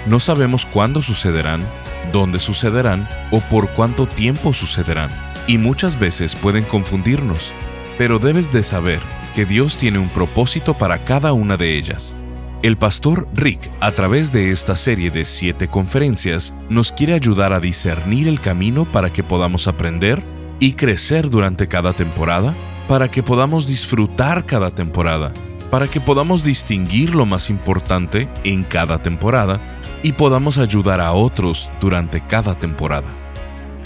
no 0.05 0.19
sabemos 0.19 0.65
cuándo 0.65 1.01
sucederán, 1.01 1.65
dónde 2.11 2.39
sucederán 2.39 3.07
o 3.31 3.39
por 3.39 3.69
cuánto 3.69 4.05
tiempo 4.05 4.51
sucederán, 4.53 5.11
y 5.47 5.59
muchas 5.59 5.97
veces 5.97 6.35
pueden 6.35 6.65
confundirnos, 6.65 7.53
pero 7.97 8.19
debes 8.19 8.51
de 8.51 8.63
saber 8.63 8.99
que 9.33 9.45
Dios 9.45 9.77
tiene 9.77 9.97
un 9.97 10.09
propósito 10.09 10.73
para 10.73 10.97
cada 10.97 11.31
una 11.31 11.55
de 11.55 11.77
ellas. 11.77 12.17
El 12.61 12.75
pastor 12.75 13.29
Rick, 13.33 13.71
a 13.79 13.93
través 13.93 14.33
de 14.33 14.49
esta 14.49 14.75
serie 14.75 15.09
de 15.09 15.23
siete 15.23 15.69
conferencias, 15.69 16.53
nos 16.67 16.91
quiere 16.91 17.13
ayudar 17.13 17.53
a 17.53 17.61
discernir 17.61 18.27
el 18.27 18.41
camino 18.41 18.83
para 18.91 19.13
que 19.13 19.23
podamos 19.23 19.69
aprender 19.69 20.21
y 20.59 20.73
crecer 20.73 21.29
durante 21.29 21.69
cada 21.69 21.93
temporada 21.93 22.53
para 22.87 23.09
que 23.09 23.23
podamos 23.23 23.67
disfrutar 23.67 24.45
cada 24.45 24.71
temporada, 24.71 25.33
para 25.71 25.87
que 25.87 25.99
podamos 25.99 26.43
distinguir 26.43 27.15
lo 27.15 27.25
más 27.25 27.49
importante 27.49 28.29
en 28.43 28.63
cada 28.63 28.99
temporada 28.99 29.59
y 30.03 30.13
podamos 30.13 30.59
ayudar 30.59 31.01
a 31.01 31.13
otros 31.13 31.71
durante 31.81 32.21
cada 32.21 32.53
temporada. 32.55 33.07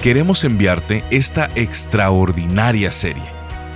Queremos 0.02 0.44
enviarte 0.44 1.06
esta 1.12 1.50
extraordinaria 1.56 2.92
serie. 2.92 3.24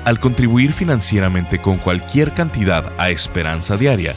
Al 0.05 0.19
contribuir 0.19 0.73
financieramente 0.73 1.61
con 1.61 1.77
cualquier 1.77 2.33
cantidad 2.33 2.91
a 2.97 3.09
Esperanza 3.09 3.77
Diaria, 3.77 4.13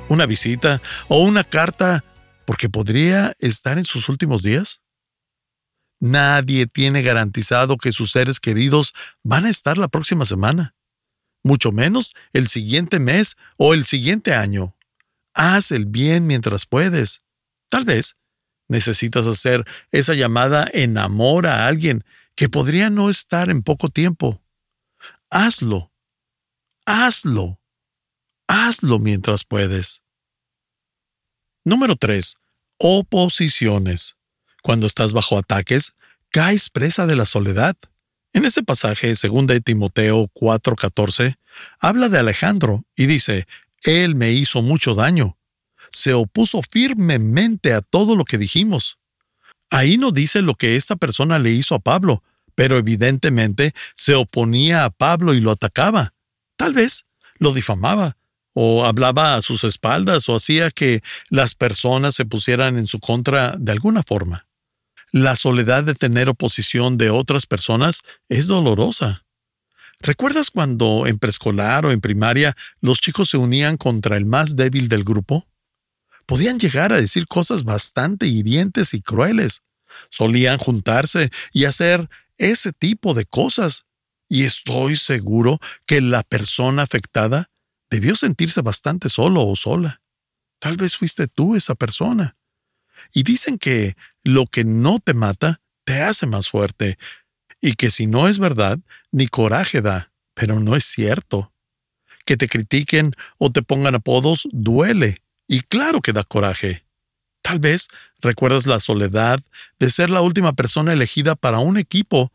una 0.10 0.26
visita 0.26 0.82
o 1.08 1.24
una 1.24 1.44
carta 1.44 2.04
porque 2.46 2.70
podría 2.70 3.34
estar 3.40 3.78
en 3.78 3.86
sus 3.86 4.10
últimos 4.10 4.42
días? 4.42 4.82
Nadie 6.02 6.68
tiene 6.68 7.02
garantizado 7.02 7.78
que 7.78 7.94
sus 7.94 8.12
seres 8.12 8.40
queridos 8.40 8.94
van 9.24 9.46
a 9.46 9.50
estar 9.50 9.78
la 9.78 9.88
próxima 9.88 10.26
semana, 10.26 10.76
mucho 11.42 11.72
menos 11.72 12.14
el 12.34 12.48
siguiente 12.48 13.00
mes 13.00 13.38
o 13.58 13.74
el 13.74 13.86
siguiente 13.86 14.34
año. 14.34 14.76
Haz 15.34 15.72
el 15.72 15.86
bien 15.86 16.28
mientras 16.28 16.66
puedes. 16.66 17.22
Tal 17.70 17.86
vez 17.86 18.18
necesitas 18.68 19.28
hacer 19.28 19.64
esa 19.92 20.14
llamada 20.14 20.68
en 20.74 20.98
amor 20.98 21.48
a 21.48 21.68
alguien 21.68 22.04
que 22.36 22.50
podría 22.50 22.90
no 22.90 23.10
estar 23.10 23.50
en 23.50 23.62
poco 23.62 23.90
tiempo. 23.90 24.42
Hazlo. 25.30 25.92
Hazlo. 26.86 27.60
Hazlo 28.48 29.00
mientras 29.00 29.44
puedes. 29.44 30.04
Número 31.64 31.96
3. 31.96 32.36
Oposiciones. 32.78 34.16
Cuando 34.62 34.88
estás 34.88 35.14
bajo 35.14 35.38
ataques, 35.38 35.94
caes 36.30 36.70
presa 36.70 37.06
de 37.06 37.16
la 37.16 37.26
soledad. 37.26 37.76
En 38.34 38.46
ese 38.46 38.64
pasaje, 38.64 39.14
2 39.14 39.48
de 39.48 39.62
Timoteo 39.62 40.28
4:14, 40.34 41.38
habla 41.80 42.10
de 42.10 42.20
Alejandro 42.20 42.84
y 42.96 43.06
dice, 43.06 43.48
Él 43.84 44.16
me 44.16 44.32
hizo 44.32 44.62
mucho 44.62 44.94
daño. 44.94 45.38
Se 45.96 46.14
opuso 46.14 46.62
firmemente 46.62 47.72
a 47.72 47.80
todo 47.80 48.18
lo 48.18 48.26
que 48.26 48.38
dijimos. 48.38 48.98
Ahí 49.70 49.98
no 49.98 50.12
dice 50.12 50.42
lo 50.42 50.54
que 50.56 50.76
esta 50.76 50.98
persona 50.98 51.40
le 51.40 51.52
hizo 51.52 51.74
a 51.74 51.80
Pablo, 51.80 52.22
pero 52.54 52.78
evidentemente 52.78 53.74
se 53.96 54.14
oponía 54.14 54.84
a 54.84 54.90
Pablo 54.90 55.34
y 55.34 55.40
lo 55.40 55.52
atacaba. 55.52 56.14
Tal 56.58 56.74
vez 56.74 57.04
lo 57.38 57.54
difamaba, 57.54 58.18
o 58.52 58.84
hablaba 58.84 59.36
a 59.36 59.42
sus 59.42 59.64
espaldas, 59.64 60.28
o 60.28 60.36
hacía 60.36 60.70
que 60.70 61.02
las 61.30 61.56
personas 61.56 62.14
se 62.14 62.26
pusieran 62.26 62.78
en 62.78 62.88
su 62.88 63.00
contra 63.00 63.56
de 63.58 63.72
alguna 63.72 64.04
forma. 64.04 64.48
La 65.14 65.38
soledad 65.38 65.86
de 65.86 65.96
tener 65.96 66.28
oposición 66.28 66.98
de 66.98 67.10
otras 67.10 67.46
personas 67.46 68.02
es 68.28 68.48
dolorosa. 68.48 69.24
¿Recuerdas 70.02 70.52
cuando 70.52 71.08
en 71.08 71.20
preescolar 71.20 71.86
o 71.86 71.94
en 71.94 72.02
primaria 72.02 72.54
los 72.82 73.00
chicos 73.00 73.30
se 73.30 73.38
unían 73.38 73.78
contra 73.78 74.18
el 74.18 74.26
más 74.26 74.58
débil 74.58 74.90
del 74.90 75.06
grupo? 75.06 75.48
Podían 76.26 76.60
llegar 76.60 76.94
a 76.94 76.98
decir 76.98 77.28
cosas 77.28 77.64
bastante 77.64 78.28
hirientes 78.28 78.94
y 78.94 79.02
crueles. 79.02 79.62
Solían 80.10 80.58
juntarse 80.58 81.30
y 81.52 81.66
hacer 81.66 82.10
ese 82.38 82.74
tipo 82.74 83.14
de 83.14 83.26
cosas. 83.26 83.86
Y 84.28 84.44
estoy 84.44 84.96
seguro 84.96 85.60
que 85.86 86.02
la 86.02 86.24
persona 86.24 86.84
afectada 86.84 87.52
debió 87.90 88.16
sentirse 88.16 88.62
bastante 88.62 89.10
solo 89.10 89.46
o 89.46 89.56
sola. 89.56 90.02
Tal 90.60 90.78
vez 90.78 90.98
fuiste 90.98 91.28
tú 91.28 91.56
esa 91.56 91.76
persona. 91.76 92.36
Y 93.14 93.24
dicen 93.24 93.58
que 93.58 93.96
lo 94.24 94.48
que 94.48 94.64
no 94.64 95.00
te 95.00 95.14
mata 95.14 95.62
te 95.84 96.02
hace 96.02 96.26
más 96.26 96.50
fuerte, 96.50 96.98
y 97.62 97.74
que 97.74 97.92
si 97.92 98.08
no 98.08 98.28
es 98.28 98.40
verdad, 98.40 98.80
ni 99.12 99.28
coraje 99.28 99.82
da, 99.82 100.12
pero 100.34 100.60
no 100.60 100.76
es 100.76 100.86
cierto. 100.86 101.54
Que 102.26 102.38
te 102.38 102.48
critiquen 102.48 103.14
o 103.38 103.52
te 103.52 103.62
pongan 103.62 103.96
apodos 103.96 104.48
duele, 104.52 105.22
y 105.48 105.62
claro 105.62 106.02
que 106.02 106.14
da 106.14 106.24
coraje. 106.24 106.86
Tal 107.42 107.60
vez 107.60 107.88
recuerdas 108.22 108.66
la 108.66 108.80
soledad 108.80 109.40
de 109.80 109.90
ser 109.92 110.10
la 110.10 110.22
última 110.22 110.54
persona 110.54 110.94
elegida 110.94 111.36
para 111.36 111.60
un 111.60 111.78
equipo 111.78 112.32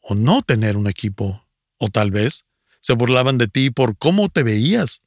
o 0.00 0.14
no 0.14 0.42
tener 0.42 0.76
un 0.76 0.86
equipo. 0.86 1.46
O 1.76 1.88
tal 1.88 2.10
vez 2.10 2.46
se 2.80 2.94
burlaban 2.94 3.36
de 3.36 3.48
ti 3.48 3.70
por 3.70 3.98
cómo 3.98 4.28
te 4.28 4.42
veías. 4.42 5.02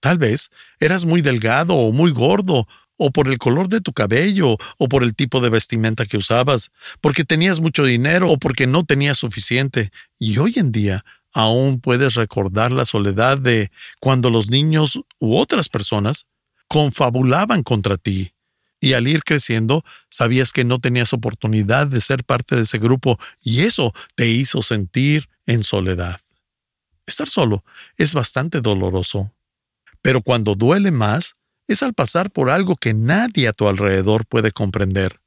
Tal 0.00 0.18
vez 0.18 0.50
eras 0.78 1.06
muy 1.06 1.22
delgado 1.22 1.74
o 1.74 1.92
muy 1.92 2.10
gordo, 2.10 2.66
o 2.98 3.10
por 3.10 3.28
el 3.28 3.38
color 3.38 3.68
de 3.68 3.80
tu 3.80 3.92
cabello, 3.92 4.56
o 4.78 4.88
por 4.88 5.02
el 5.02 5.14
tipo 5.14 5.40
de 5.40 5.50
vestimenta 5.50 6.06
que 6.06 6.16
usabas, 6.16 6.70
porque 7.00 7.24
tenías 7.24 7.60
mucho 7.60 7.84
dinero 7.84 8.30
o 8.30 8.38
porque 8.38 8.66
no 8.66 8.84
tenías 8.84 9.18
suficiente. 9.18 9.90
Y 10.18 10.38
hoy 10.38 10.54
en 10.56 10.72
día 10.72 11.04
aún 11.32 11.80
puedes 11.80 12.14
recordar 12.14 12.72
la 12.72 12.86
soledad 12.86 13.38
de 13.38 13.70
cuando 14.00 14.30
los 14.30 14.48
niños 14.48 15.00
u 15.18 15.36
otras 15.36 15.68
personas 15.68 16.26
confabulaban 16.68 17.62
contra 17.62 17.96
ti 17.96 18.32
y 18.80 18.92
al 18.92 19.08
ir 19.08 19.24
creciendo 19.24 19.84
sabías 20.10 20.52
que 20.52 20.64
no 20.64 20.78
tenías 20.78 21.12
oportunidad 21.12 21.86
de 21.86 22.00
ser 22.00 22.24
parte 22.24 22.56
de 22.56 22.62
ese 22.62 22.78
grupo 22.78 23.18
y 23.42 23.62
eso 23.62 23.94
te 24.14 24.28
hizo 24.28 24.62
sentir 24.62 25.28
en 25.46 25.64
soledad. 25.64 26.20
Estar 27.06 27.28
solo 27.28 27.64
es 27.96 28.14
bastante 28.14 28.60
doloroso, 28.60 29.32
pero 30.02 30.22
cuando 30.22 30.54
duele 30.54 30.90
más 30.90 31.36
es 31.68 31.82
al 31.82 31.94
pasar 31.94 32.30
por 32.30 32.50
algo 32.50 32.76
que 32.76 32.94
nadie 32.94 33.48
a 33.48 33.52
tu 33.52 33.68
alrededor 33.68 34.26
puede 34.26 34.52
comprender, 34.52 35.20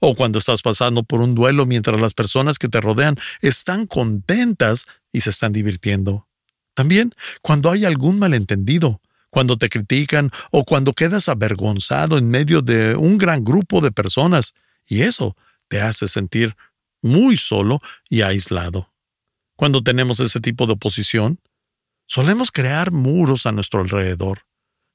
o 0.00 0.14
cuando 0.14 0.38
estás 0.38 0.62
pasando 0.62 1.02
por 1.02 1.20
un 1.20 1.34
duelo 1.34 1.64
mientras 1.64 1.98
las 2.00 2.14
personas 2.14 2.58
que 2.58 2.68
te 2.68 2.80
rodean 2.80 3.16
están 3.40 3.86
contentas 3.86 4.86
y 5.12 5.22
se 5.22 5.30
están 5.30 5.52
divirtiendo. 5.52 6.28
También 6.74 7.14
cuando 7.40 7.70
hay 7.70 7.86
algún 7.86 8.18
malentendido, 8.18 9.00
cuando 9.36 9.58
te 9.58 9.68
critican 9.68 10.30
o 10.50 10.64
cuando 10.64 10.94
quedas 10.94 11.28
avergonzado 11.28 12.16
en 12.16 12.30
medio 12.30 12.62
de 12.62 12.96
un 12.96 13.18
gran 13.18 13.44
grupo 13.44 13.82
de 13.82 13.92
personas, 13.92 14.54
y 14.88 15.02
eso 15.02 15.36
te 15.68 15.82
hace 15.82 16.08
sentir 16.08 16.56
muy 17.02 17.36
solo 17.36 17.82
y 18.08 18.22
aislado. 18.22 18.94
Cuando 19.54 19.82
tenemos 19.82 20.20
ese 20.20 20.40
tipo 20.40 20.66
de 20.66 20.72
oposición, 20.72 21.38
solemos 22.06 22.50
crear 22.50 22.92
muros 22.92 23.44
a 23.44 23.52
nuestro 23.52 23.82
alrededor. 23.82 24.46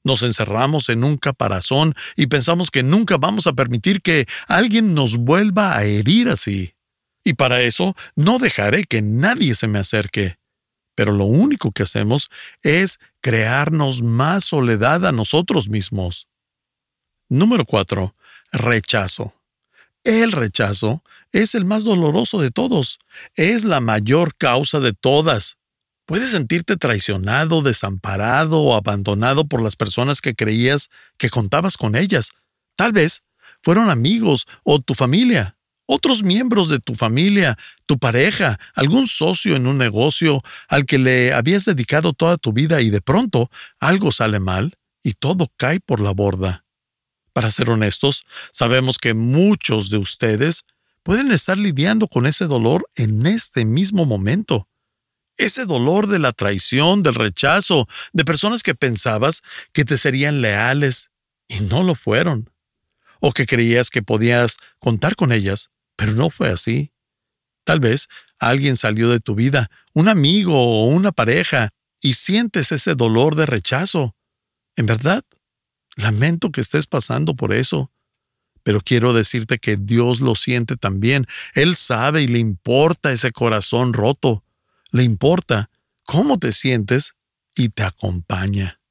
Nos 0.02 0.24
encerramos 0.24 0.88
en 0.88 1.04
un 1.04 1.18
caparazón 1.18 1.94
y 2.16 2.26
pensamos 2.26 2.72
que 2.72 2.82
nunca 2.82 3.18
vamos 3.18 3.46
a 3.46 3.52
permitir 3.52 4.02
que 4.02 4.26
alguien 4.48 4.92
nos 4.92 5.18
vuelva 5.18 5.76
a 5.76 5.84
herir 5.84 6.28
así. 6.28 6.74
Y 7.22 7.34
para 7.34 7.62
eso 7.62 7.94
no 8.16 8.40
dejaré 8.40 8.86
que 8.86 9.02
nadie 9.02 9.54
se 9.54 9.68
me 9.68 9.78
acerque 9.78 10.41
pero 10.94 11.12
lo 11.12 11.24
único 11.24 11.72
que 11.72 11.82
hacemos 11.82 12.30
es 12.62 13.00
crearnos 13.20 14.02
más 14.02 14.44
soledad 14.44 15.06
a 15.06 15.12
nosotros 15.12 15.68
mismos. 15.68 16.28
Número 17.28 17.64
4. 17.64 18.14
Rechazo. 18.52 19.34
El 20.04 20.32
rechazo 20.32 21.02
es 21.30 21.54
el 21.54 21.64
más 21.64 21.84
doloroso 21.84 22.40
de 22.40 22.50
todos, 22.50 22.98
es 23.36 23.64
la 23.64 23.80
mayor 23.80 24.34
causa 24.36 24.80
de 24.80 24.92
todas. 24.92 25.56
Puedes 26.04 26.30
sentirte 26.30 26.76
traicionado, 26.76 27.62
desamparado 27.62 28.60
o 28.60 28.74
abandonado 28.74 29.46
por 29.46 29.62
las 29.62 29.76
personas 29.76 30.20
que 30.20 30.34
creías 30.34 30.90
que 31.16 31.30
contabas 31.30 31.76
con 31.76 31.96
ellas. 31.96 32.32
Tal 32.76 32.92
vez 32.92 33.22
fueron 33.62 33.88
amigos 33.88 34.46
o 34.64 34.80
tu 34.80 34.94
familia 34.94 35.56
otros 35.86 36.22
miembros 36.22 36.68
de 36.68 36.78
tu 36.78 36.94
familia, 36.94 37.58
tu 37.86 37.98
pareja, 37.98 38.58
algún 38.74 39.06
socio 39.06 39.56
en 39.56 39.66
un 39.66 39.78
negocio 39.78 40.40
al 40.68 40.86
que 40.86 40.98
le 40.98 41.32
habías 41.32 41.64
dedicado 41.64 42.12
toda 42.12 42.36
tu 42.36 42.52
vida 42.52 42.80
y 42.80 42.90
de 42.90 43.00
pronto 43.00 43.50
algo 43.80 44.12
sale 44.12 44.40
mal 44.40 44.78
y 45.02 45.12
todo 45.14 45.48
cae 45.56 45.80
por 45.80 46.00
la 46.00 46.12
borda. 46.12 46.64
Para 47.32 47.50
ser 47.50 47.70
honestos, 47.70 48.24
sabemos 48.52 48.98
que 48.98 49.14
muchos 49.14 49.90
de 49.90 49.98
ustedes 49.98 50.64
pueden 51.02 51.32
estar 51.32 51.58
lidiando 51.58 52.06
con 52.06 52.26
ese 52.26 52.46
dolor 52.46 52.88
en 52.94 53.26
este 53.26 53.64
mismo 53.64 54.04
momento. 54.04 54.68
Ese 55.38 55.64
dolor 55.64 56.06
de 56.06 56.18
la 56.18 56.32
traición, 56.32 57.02
del 57.02 57.14
rechazo, 57.14 57.88
de 58.12 58.24
personas 58.24 58.62
que 58.62 58.74
pensabas 58.74 59.42
que 59.72 59.84
te 59.84 59.96
serían 59.96 60.42
leales 60.42 61.10
y 61.48 61.60
no 61.60 61.82
lo 61.82 61.94
fueron 61.94 62.51
o 63.22 63.32
que 63.32 63.46
creías 63.46 63.88
que 63.88 64.02
podías 64.02 64.58
contar 64.80 65.14
con 65.14 65.30
ellas, 65.30 65.70
pero 65.94 66.12
no 66.12 66.28
fue 66.28 66.50
así. 66.50 66.92
Tal 67.64 67.78
vez 67.78 68.08
alguien 68.40 68.76
salió 68.76 69.08
de 69.10 69.20
tu 69.20 69.36
vida, 69.36 69.70
un 69.94 70.08
amigo 70.08 70.54
o 70.54 70.86
una 70.86 71.12
pareja, 71.12 71.70
y 72.02 72.14
sientes 72.14 72.72
ese 72.72 72.96
dolor 72.96 73.36
de 73.36 73.46
rechazo. 73.46 74.16
En 74.74 74.86
verdad, 74.86 75.24
lamento 75.94 76.50
que 76.50 76.60
estés 76.60 76.88
pasando 76.88 77.36
por 77.36 77.52
eso. 77.52 77.92
Pero 78.64 78.80
quiero 78.80 79.12
decirte 79.12 79.58
que 79.58 79.76
Dios 79.76 80.20
lo 80.20 80.34
siente 80.34 80.76
también. 80.76 81.26
Él 81.54 81.76
sabe 81.76 82.22
y 82.22 82.26
le 82.26 82.40
importa 82.40 83.12
ese 83.12 83.30
corazón 83.30 83.92
roto. 83.92 84.44
Le 84.90 85.04
importa 85.04 85.70
cómo 86.02 86.40
te 86.40 86.50
sientes 86.50 87.12
y 87.54 87.68
te 87.68 87.84
acompaña. 87.84 88.81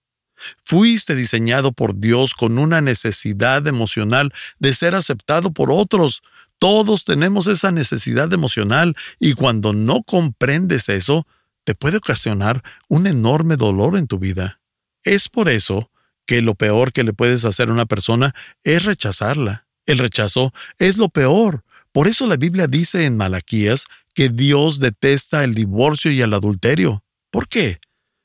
Fuiste 0.61 1.15
diseñado 1.15 1.71
por 1.71 1.95
Dios 1.95 2.33
con 2.33 2.57
una 2.57 2.81
necesidad 2.81 3.67
emocional 3.67 4.31
de 4.59 4.73
ser 4.73 4.95
aceptado 4.95 5.51
por 5.51 5.71
otros. 5.71 6.21
Todos 6.59 7.05
tenemos 7.05 7.47
esa 7.47 7.71
necesidad 7.71 8.31
emocional 8.33 8.95
y 9.19 9.33
cuando 9.33 9.73
no 9.73 10.03
comprendes 10.03 10.89
eso, 10.89 11.25
te 11.63 11.75
puede 11.75 11.97
ocasionar 11.97 12.63
un 12.87 13.07
enorme 13.07 13.55
dolor 13.55 13.97
en 13.97 14.07
tu 14.07 14.19
vida. 14.19 14.59
Es 15.03 15.29
por 15.29 15.49
eso 15.49 15.91
que 16.25 16.41
lo 16.41 16.55
peor 16.55 16.93
que 16.93 17.03
le 17.03 17.13
puedes 17.13 17.45
hacer 17.45 17.69
a 17.69 17.73
una 17.73 17.85
persona 17.85 18.33
es 18.63 18.85
rechazarla. 18.85 19.67
El 19.85 19.97
rechazo 19.97 20.53
es 20.77 20.97
lo 20.97 21.09
peor. 21.09 21.63
Por 21.91 22.07
eso 22.07 22.27
la 22.27 22.37
Biblia 22.37 22.67
dice 22.67 23.05
en 23.05 23.17
Malaquías 23.17 23.85
que 24.13 24.29
Dios 24.29 24.79
detesta 24.79 25.43
el 25.43 25.53
divorcio 25.53 26.11
y 26.11 26.21
el 26.21 26.33
adulterio. 26.33 27.03
¿Por 27.31 27.47
qué? 27.47 27.79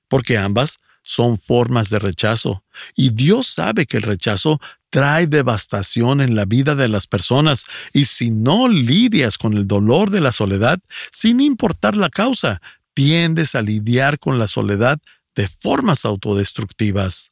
Porque 0.09 0.39
ambas 0.39 0.79
son 1.07 1.39
formas 1.39 1.89
de 1.89 2.01
rechazo. 2.01 2.65
Y 2.97 3.11
Dios 3.11 3.47
sabe 3.47 3.87
que 3.87 3.99
el 3.99 4.03
rechazo 4.03 4.61
trae 4.91 5.29
devastación 5.29 6.21
en 6.21 6.35
la 6.35 6.45
vida 6.45 6.75
de 6.75 6.89
las 6.89 7.07
personas 7.07 7.65
y 7.93 8.07
si 8.07 8.31
no 8.31 8.69
lidias 8.69 9.39
con 9.39 9.57
el 9.57 9.69
dolor 9.69 10.11
de 10.11 10.21
la 10.21 10.33
soledad, 10.33 10.81
sin 11.13 11.41
importar 11.41 11.97
la 11.97 12.11
causa, 12.11 12.61
tiendes 12.93 13.55
a 13.55 13.63
lidiar 13.63 14.19
con 14.19 14.41
la 14.41 14.49
soledad 14.49 14.99
de 15.37 15.47
formas 15.47 16.05
autodestructivas. 16.05 17.31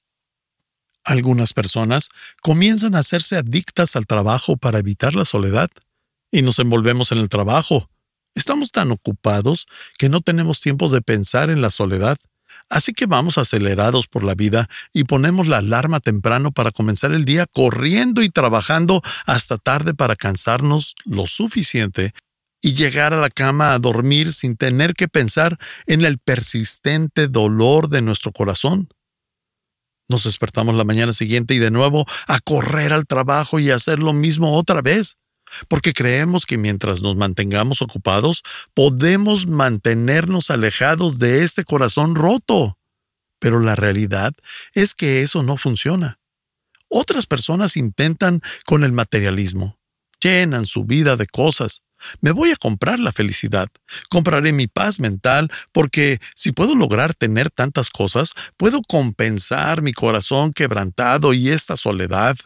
Algunas 1.03 1.53
personas 1.53 2.11
comienzan 2.43 2.95
a 2.95 3.01
hacerse 3.01 3.37
adictas 3.37 3.97
al 3.97 4.07
trabajo 4.07 4.57
para 4.57 4.79
evitar 4.79 5.15
la 5.15 5.25
soledad 5.25 5.69
y 6.31 6.43
nos 6.43 6.61
envolvemos 6.61 7.11
en 7.11 7.19
el 7.19 7.29
trabajo. 7.29 7.91
Estamos 8.37 8.71
tan 8.71 8.93
ocupados 8.93 9.67
que 9.99 10.09
no 10.09 10.21
tenemos 10.21 10.61
tiempo 10.61 10.89
de 10.89 11.03
pensar 11.03 11.51
en 11.51 11.61
la 11.61 11.73
soledad 11.73 12.19
Así 12.69 12.93
que 12.93 13.07
vamos 13.07 13.39
acelerados 13.39 14.07
por 14.07 14.25
la 14.25 14.35
vida 14.35 14.69
y 14.93 15.05
ponemos 15.05 15.49
la 15.49 15.59
alarma 15.59 16.01
temprano 16.01 16.51
para 16.51 16.71
comenzar 16.71 17.13
el 17.13 17.25
día 17.25 17.47
corriendo 17.47 18.23
y 18.23 18.31
trabajando 18.31 19.03
hasta 19.27 19.59
tarde 19.59 19.95
para 19.95 20.17
cansarnos 20.17 20.95
lo 21.05 21.27
suficiente 21.27 22.13
y 22.63 22.75
llegar 22.75 23.13
a 23.13 23.21
la 23.21 23.29
cama 23.29 23.75
a 23.75 23.79
dormir 23.79 24.33
sin 24.33 24.57
tener 24.57 24.95
que 24.95 25.07
pensar 25.07 25.59
en 25.87 26.05
el 26.05 26.19
persistente 26.19 27.29
dolor 27.29 27.89
de 27.89 28.01
nuestro 28.01 28.33
corazón. 28.33 28.89
Nos 30.09 30.25
despertamos 30.25 30.75
la 30.75 30.85
mañana 30.85 31.13
siguiente 31.13 31.55
y 31.55 31.59
de 31.59 31.71
nuevo 31.71 32.07
a 32.27 32.41
correr 32.41 32.93
al 32.93 33.07
trabajo 33.07 33.59
y 33.59 33.71
hacer 33.71 33.99
lo 33.99 34.13
mismo 34.13 34.57
otra 34.57 34.81
vez 34.81 35.17
porque 35.69 35.93
creemos 35.93 36.47
que 36.47 36.59
mientras 36.59 37.03
nos 37.03 37.17
mantengamos 37.17 37.83
ocupados, 37.83 38.43
podemos 38.75 39.47
mantenernos 39.49 40.51
alejados 40.51 41.19
de 41.19 41.43
este 41.43 41.65
corazón 41.65 42.15
roto. 42.15 42.79
Pero 43.39 43.61
la 43.61 43.77
realidad 43.77 44.33
es 44.73 44.95
que 44.95 45.23
eso 45.23 45.43
no 45.43 45.57
funciona. 45.57 46.19
Otras 46.89 47.27
personas 47.27 47.77
intentan 47.77 48.41
con 48.65 48.85
el 48.85 48.93
materialismo. 48.93 49.79
Llenan 50.21 50.67
su 50.67 50.85
vida 50.85 51.17
de 51.17 51.27
cosas. 51.27 51.83
Me 52.21 52.33
voy 52.33 52.51
a 52.51 52.57
comprar 52.57 52.99
la 52.99 53.13
felicidad. 53.13 53.69
Compraré 54.09 54.53
mi 54.53 54.67
paz 54.67 55.01
mental 55.01 55.51
porque 55.73 56.19
si 56.35 56.53
puedo 56.53 56.75
lograr 56.75 57.15
tener 57.15 57.51
tantas 57.51 57.91
cosas, 57.91 58.33
puedo 58.57 58.81
compensar 58.83 59.83
mi 59.83 59.93
corazón 59.93 60.53
quebrantado 60.53 61.33
y 61.35 61.51
esta 61.51 61.77
soledad. 61.77 62.37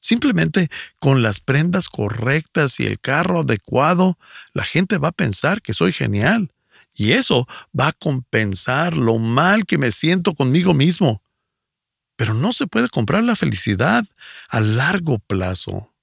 Simplemente 0.00 0.68
con 0.98 1.22
las 1.22 1.40
prendas 1.40 1.88
correctas 1.88 2.80
y 2.80 2.86
el 2.86 2.98
carro 2.98 3.40
adecuado, 3.40 4.18
la 4.54 4.64
gente 4.64 4.98
va 4.98 5.08
a 5.08 5.12
pensar 5.12 5.60
que 5.60 5.74
soy 5.74 5.92
genial 5.92 6.52
y 6.94 7.12
eso 7.12 7.46
va 7.78 7.88
a 7.88 7.92
compensar 7.92 8.96
lo 8.96 9.18
mal 9.18 9.66
que 9.66 9.78
me 9.78 9.92
siento 9.92 10.34
conmigo 10.34 10.74
mismo. 10.74 11.22
Pero 12.16 12.34
no 12.34 12.52
se 12.52 12.66
puede 12.66 12.88
comprar 12.88 13.22
la 13.24 13.36
felicidad 13.36 14.04
a 14.48 14.60
largo 14.60 15.18
plazo. 15.18 15.94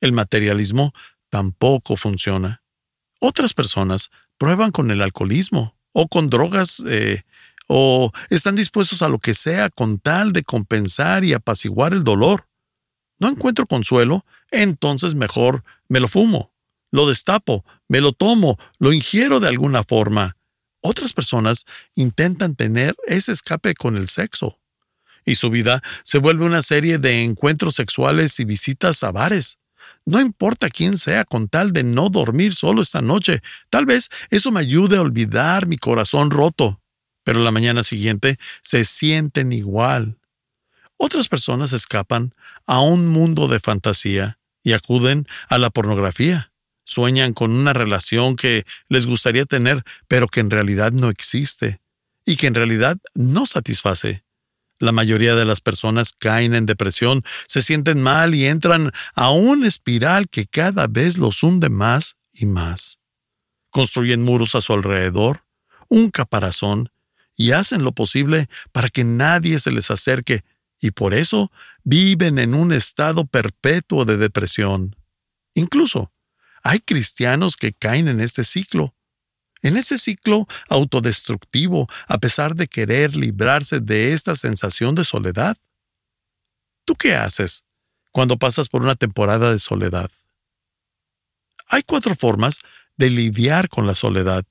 El 0.00 0.12
materialismo 0.12 0.92
tampoco 1.30 1.96
funciona. 1.96 2.62
Otras 3.20 3.54
personas 3.54 4.10
prueban 4.36 4.70
con 4.70 4.90
el 4.90 5.00
alcoholismo 5.00 5.76
o 5.92 6.08
con 6.08 6.28
drogas 6.28 6.82
eh, 6.86 7.22
o 7.68 8.12
están 8.28 8.56
dispuestos 8.56 9.00
a 9.02 9.08
lo 9.08 9.18
que 9.18 9.34
sea 9.34 9.70
con 9.70 9.98
tal 9.98 10.32
de 10.32 10.42
compensar 10.42 11.24
y 11.24 11.32
apaciguar 11.32 11.94
el 11.94 12.04
dolor. 12.04 12.46
No 13.24 13.30
encuentro 13.30 13.64
consuelo, 13.64 14.26
entonces 14.50 15.14
mejor 15.14 15.64
me 15.88 15.98
lo 15.98 16.08
fumo, 16.08 16.52
lo 16.90 17.08
destapo, 17.08 17.64
me 17.88 18.02
lo 18.02 18.12
tomo, 18.12 18.58
lo 18.78 18.92
ingiero 18.92 19.40
de 19.40 19.48
alguna 19.48 19.82
forma. 19.82 20.36
Otras 20.82 21.14
personas 21.14 21.64
intentan 21.94 22.54
tener 22.54 22.94
ese 23.06 23.32
escape 23.32 23.72
con 23.76 23.96
el 23.96 24.08
sexo. 24.08 24.60
Y 25.24 25.36
su 25.36 25.48
vida 25.48 25.82
se 26.04 26.18
vuelve 26.18 26.44
una 26.44 26.60
serie 26.60 26.98
de 26.98 27.24
encuentros 27.24 27.76
sexuales 27.76 28.38
y 28.40 28.44
visitas 28.44 29.02
a 29.02 29.10
bares. 29.10 29.56
No 30.04 30.20
importa 30.20 30.68
quién 30.68 30.98
sea 30.98 31.24
con 31.24 31.48
tal 31.48 31.72
de 31.72 31.82
no 31.82 32.10
dormir 32.10 32.54
solo 32.54 32.82
esta 32.82 33.00
noche. 33.00 33.40
Tal 33.70 33.86
vez 33.86 34.10
eso 34.28 34.50
me 34.50 34.60
ayude 34.60 34.98
a 34.98 35.00
olvidar 35.00 35.66
mi 35.66 35.78
corazón 35.78 36.30
roto. 36.30 36.82
Pero 37.22 37.40
la 37.40 37.52
mañana 37.52 37.84
siguiente 37.84 38.36
se 38.60 38.84
sienten 38.84 39.54
igual. 39.54 40.18
Otras 40.96 41.28
personas 41.28 41.72
escapan 41.72 42.34
a 42.66 42.80
un 42.80 43.06
mundo 43.06 43.48
de 43.48 43.60
fantasía 43.60 44.38
y 44.62 44.72
acuden 44.72 45.26
a 45.48 45.58
la 45.58 45.70
pornografía. 45.70 46.52
Sueñan 46.84 47.32
con 47.32 47.50
una 47.50 47.72
relación 47.72 48.36
que 48.36 48.64
les 48.88 49.06
gustaría 49.06 49.44
tener, 49.44 49.82
pero 50.08 50.28
que 50.28 50.40
en 50.40 50.50
realidad 50.50 50.92
no 50.92 51.08
existe 51.08 51.80
y 52.24 52.36
que 52.36 52.46
en 52.46 52.54
realidad 52.54 52.98
no 53.14 53.46
satisface. 53.46 54.24
La 54.78 54.92
mayoría 54.92 55.34
de 55.34 55.44
las 55.44 55.60
personas 55.60 56.12
caen 56.12 56.54
en 56.54 56.66
depresión, 56.66 57.22
se 57.46 57.62
sienten 57.62 58.02
mal 58.02 58.34
y 58.34 58.46
entran 58.46 58.90
a 59.14 59.30
una 59.30 59.68
espiral 59.68 60.28
que 60.28 60.46
cada 60.46 60.88
vez 60.88 61.16
los 61.16 61.42
hunde 61.42 61.70
más 61.70 62.16
y 62.32 62.46
más. 62.46 62.98
Construyen 63.70 64.22
muros 64.22 64.54
a 64.54 64.60
su 64.60 64.72
alrededor, 64.72 65.44
un 65.88 66.10
caparazón, 66.10 66.90
y 67.36 67.52
hacen 67.52 67.82
lo 67.82 67.92
posible 67.92 68.48
para 68.72 68.88
que 68.88 69.04
nadie 69.04 69.58
se 69.58 69.72
les 69.72 69.90
acerque, 69.90 70.44
y 70.84 70.90
por 70.90 71.14
eso 71.14 71.50
viven 71.82 72.38
en 72.38 72.54
un 72.54 72.70
estado 72.70 73.24
perpetuo 73.24 74.04
de 74.04 74.18
depresión. 74.18 74.94
Incluso, 75.54 76.12
hay 76.62 76.80
cristianos 76.80 77.56
que 77.56 77.72
caen 77.72 78.06
en 78.06 78.20
este 78.20 78.44
ciclo. 78.44 78.94
En 79.62 79.78
ese 79.78 79.96
ciclo 79.96 80.46
autodestructivo, 80.68 81.88
a 82.06 82.18
pesar 82.18 82.54
de 82.54 82.66
querer 82.66 83.16
librarse 83.16 83.80
de 83.80 84.12
esta 84.12 84.36
sensación 84.36 84.94
de 84.94 85.04
soledad. 85.04 85.56
¿Tú 86.84 86.94
qué 86.96 87.14
haces 87.14 87.64
cuando 88.12 88.36
pasas 88.36 88.68
por 88.68 88.82
una 88.82 88.94
temporada 88.94 89.52
de 89.52 89.60
soledad? 89.60 90.10
Hay 91.68 91.82
cuatro 91.82 92.14
formas 92.14 92.58
de 92.98 93.08
lidiar 93.08 93.70
con 93.70 93.86
la 93.86 93.94
soledad. 93.94 94.44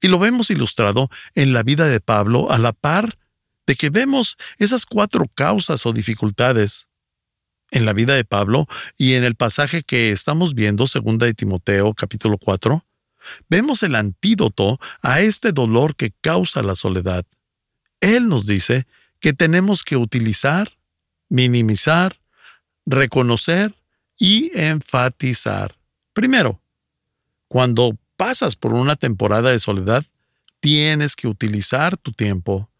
Y 0.00 0.08
lo 0.08 0.18
vemos 0.18 0.48
ilustrado 0.48 1.10
en 1.34 1.52
la 1.52 1.62
vida 1.62 1.84
de 1.84 2.00
Pablo 2.00 2.50
a 2.50 2.56
la 2.56 2.72
par 2.72 3.18
de 3.68 3.76
que 3.76 3.90
vemos 3.90 4.38
esas 4.56 4.86
cuatro 4.86 5.26
causas 5.34 5.84
o 5.84 5.92
dificultades 5.92 6.88
en 7.70 7.84
la 7.84 7.92
vida 7.92 8.14
de 8.14 8.24
Pablo 8.24 8.66
y 8.96 9.12
en 9.12 9.24
el 9.24 9.34
pasaje 9.34 9.82
que 9.82 10.10
estamos 10.10 10.54
viendo, 10.54 10.86
segunda 10.86 11.26
de 11.26 11.34
Timoteo 11.34 11.92
capítulo 11.92 12.38
4, 12.38 12.82
vemos 13.50 13.82
el 13.82 13.94
antídoto 13.94 14.80
a 15.02 15.20
este 15.20 15.52
dolor 15.52 15.96
que 15.96 16.12
causa 16.22 16.62
la 16.62 16.74
soledad. 16.74 17.26
Él 18.00 18.28
nos 18.28 18.46
dice 18.46 18.86
que 19.20 19.34
tenemos 19.34 19.82
que 19.82 19.98
utilizar, 19.98 20.72
minimizar, 21.28 22.18
reconocer 22.86 23.74
y 24.16 24.50
enfatizar. 24.58 25.76
Primero, 26.14 26.58
cuando 27.48 27.98
pasas 28.16 28.56
por 28.56 28.72
una 28.72 28.96
temporada 28.96 29.50
de 29.50 29.58
soledad, 29.58 30.06
tienes 30.60 31.16
que 31.16 31.28
utilizar 31.28 31.98
tu 31.98 32.12
tiempo. 32.12 32.70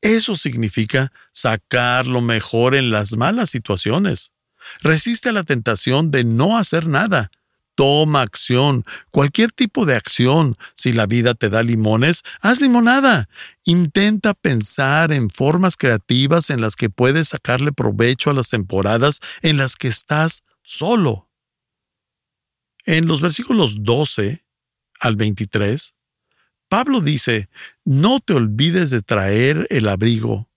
Eso 0.00 0.36
significa 0.36 1.12
sacar 1.32 2.06
lo 2.06 2.20
mejor 2.20 2.74
en 2.74 2.90
las 2.90 3.16
malas 3.16 3.50
situaciones. 3.50 4.32
Resiste 4.80 5.30
a 5.30 5.32
la 5.32 5.44
tentación 5.44 6.10
de 6.10 6.24
no 6.24 6.58
hacer 6.58 6.86
nada. 6.86 7.30
Toma 7.74 8.22
acción, 8.22 8.84
cualquier 9.10 9.52
tipo 9.52 9.86
de 9.86 9.94
acción. 9.94 10.56
Si 10.74 10.92
la 10.92 11.06
vida 11.06 11.34
te 11.34 11.48
da 11.48 11.62
limones, 11.62 12.24
haz 12.40 12.60
limonada. 12.60 13.28
Intenta 13.64 14.34
pensar 14.34 15.12
en 15.12 15.30
formas 15.30 15.76
creativas 15.76 16.50
en 16.50 16.60
las 16.60 16.74
que 16.74 16.90
puedes 16.90 17.28
sacarle 17.28 17.72
provecho 17.72 18.30
a 18.30 18.34
las 18.34 18.50
temporadas 18.50 19.20
en 19.42 19.58
las 19.58 19.76
que 19.76 19.88
estás 19.88 20.42
solo. 20.64 21.28
En 22.84 23.06
los 23.06 23.20
versículos 23.20 23.84
12 23.84 24.44
al 24.98 25.14
23, 25.14 25.94
Pablo 26.68 27.00
dice, 27.00 27.48
no 27.84 28.20
te 28.20 28.34
olvides 28.34 28.90
de 28.90 29.02
traer 29.02 29.66
el 29.70 29.88
abrigo. 29.88 30.48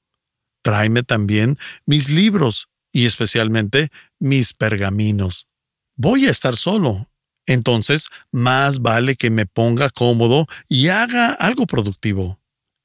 Tráeme 0.61 1.03
también 1.03 1.57
mis 1.85 2.09
libros 2.09 2.69
y 2.91 3.05
especialmente 3.05 3.89
mis 4.19 4.53
pergaminos. 4.53 5.47
Voy 5.95 6.27
a 6.27 6.31
estar 6.31 6.57
solo, 6.57 7.09
entonces 7.45 8.07
más 8.31 8.79
vale 8.79 9.15
que 9.15 9.29
me 9.29 9.45
ponga 9.45 9.89
cómodo 9.89 10.47
y 10.67 10.89
haga 10.89 11.31
algo 11.31 11.65
productivo. 11.65 12.39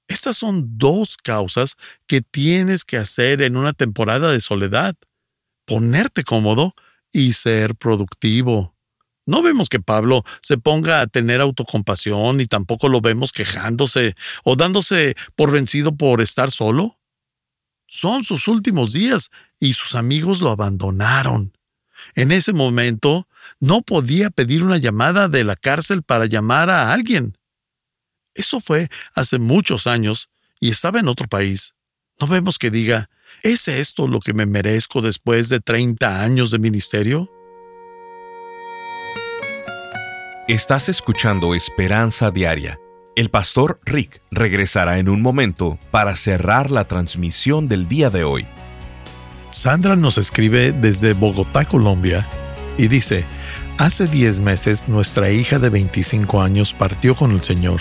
Estas 0.08 0.36
son 0.36 0.78
dos 0.78 1.16
causas 1.16 1.76
que 2.06 2.20
tienes 2.20 2.84
que 2.84 2.96
hacer 2.96 3.42
en 3.42 3.56
una 3.56 3.72
temporada 3.72 4.30
de 4.30 4.40
soledad. 4.40 4.94
Ponerte 5.66 6.22
cómodo 6.22 6.74
y 7.12 7.32
ser 7.32 7.74
productivo. 7.74 8.75
No 9.26 9.42
vemos 9.42 9.68
que 9.68 9.80
Pablo 9.80 10.24
se 10.40 10.56
ponga 10.56 11.00
a 11.00 11.08
tener 11.08 11.40
autocompasión 11.40 12.40
y 12.40 12.46
tampoco 12.46 12.88
lo 12.88 13.00
vemos 13.00 13.32
quejándose 13.32 14.14
o 14.44 14.54
dándose 14.54 15.16
por 15.34 15.50
vencido 15.50 15.96
por 15.96 16.20
estar 16.20 16.52
solo. 16.52 17.00
Son 17.88 18.22
sus 18.22 18.46
últimos 18.46 18.92
días 18.92 19.30
y 19.58 19.72
sus 19.72 19.96
amigos 19.96 20.40
lo 20.40 20.50
abandonaron. 20.50 21.56
En 22.14 22.30
ese 22.30 22.52
momento 22.52 23.28
no 23.58 23.82
podía 23.82 24.30
pedir 24.30 24.62
una 24.62 24.76
llamada 24.76 25.28
de 25.28 25.42
la 25.42 25.56
cárcel 25.56 26.04
para 26.04 26.26
llamar 26.26 26.70
a 26.70 26.92
alguien. 26.92 27.36
Eso 28.34 28.60
fue 28.60 28.88
hace 29.14 29.38
muchos 29.38 29.88
años 29.88 30.28
y 30.60 30.70
estaba 30.70 31.00
en 31.00 31.08
otro 31.08 31.26
país. 31.26 31.74
No 32.20 32.28
vemos 32.28 32.58
que 32.58 32.70
diga, 32.70 33.10
¿es 33.42 33.66
esto 33.66 34.06
lo 34.06 34.20
que 34.20 34.34
me 34.34 34.46
merezco 34.46 35.02
después 35.02 35.48
de 35.48 35.60
30 35.60 36.22
años 36.22 36.50
de 36.52 36.58
ministerio? 36.58 37.35
Estás 40.48 40.88
escuchando 40.88 41.56
Esperanza 41.56 42.30
Diaria. 42.30 42.78
El 43.16 43.30
pastor 43.30 43.80
Rick 43.84 44.22
regresará 44.30 45.00
en 45.00 45.08
un 45.08 45.20
momento 45.20 45.76
para 45.90 46.14
cerrar 46.14 46.70
la 46.70 46.86
transmisión 46.86 47.66
del 47.66 47.88
día 47.88 48.10
de 48.10 48.22
hoy. 48.22 48.46
Sandra 49.50 49.96
nos 49.96 50.18
escribe 50.18 50.70
desde 50.70 51.14
Bogotá, 51.14 51.64
Colombia, 51.64 52.24
y 52.78 52.86
dice, 52.86 53.24
hace 53.76 54.06
10 54.06 54.38
meses 54.38 54.86
nuestra 54.86 55.32
hija 55.32 55.58
de 55.58 55.68
25 55.68 56.40
años 56.40 56.74
partió 56.74 57.16
con 57.16 57.32
el 57.32 57.42
Señor, 57.42 57.80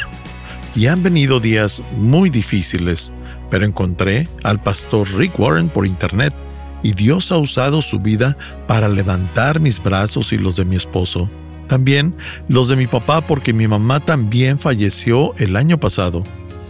y 0.76 0.88
han 0.88 1.04
venido 1.04 1.40
días 1.40 1.84
muy 1.92 2.32
difíciles, 2.32 3.12
pero 3.52 3.68
encontré 3.68 4.28
al 4.42 4.60
pastor 4.60 5.08
Rick 5.16 5.40
Warren 5.40 5.70
por 5.70 5.86
internet, 5.86 6.34
y 6.82 6.94
Dios 6.94 7.32
ha 7.32 7.38
usado 7.38 7.84
su 7.84 8.00
vida 8.00 8.36
para 8.68 8.90
levantar 8.90 9.60
mis 9.60 9.84
brazos 9.84 10.34
y 10.34 10.40
los 10.40 10.56
de 10.56 10.66
mi 10.66 10.76
esposo 10.78 11.30
también 11.68 12.16
los 12.48 12.68
de 12.68 12.76
mi 12.76 12.88
papá 12.88 13.26
porque 13.26 13.54
mi 13.54 13.68
mamá 13.68 14.00
también 14.00 14.60
falleció 14.60 15.34
el 15.38 15.56
año 15.56 15.80
pasado. 15.80 16.24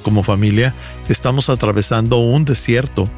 Como 0.03 0.23
familia, 0.23 0.75
estamos 1.09 1.49
atravesando 1.49 2.17
un 2.17 2.45
desierto, 2.45 3.09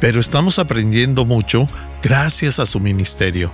pero 0.00 0.20
estamos 0.20 0.58
aprendiendo 0.58 1.24
mucho 1.24 1.68
gracias 2.02 2.58
a 2.58 2.66
su 2.66 2.80
ministerio. 2.80 3.52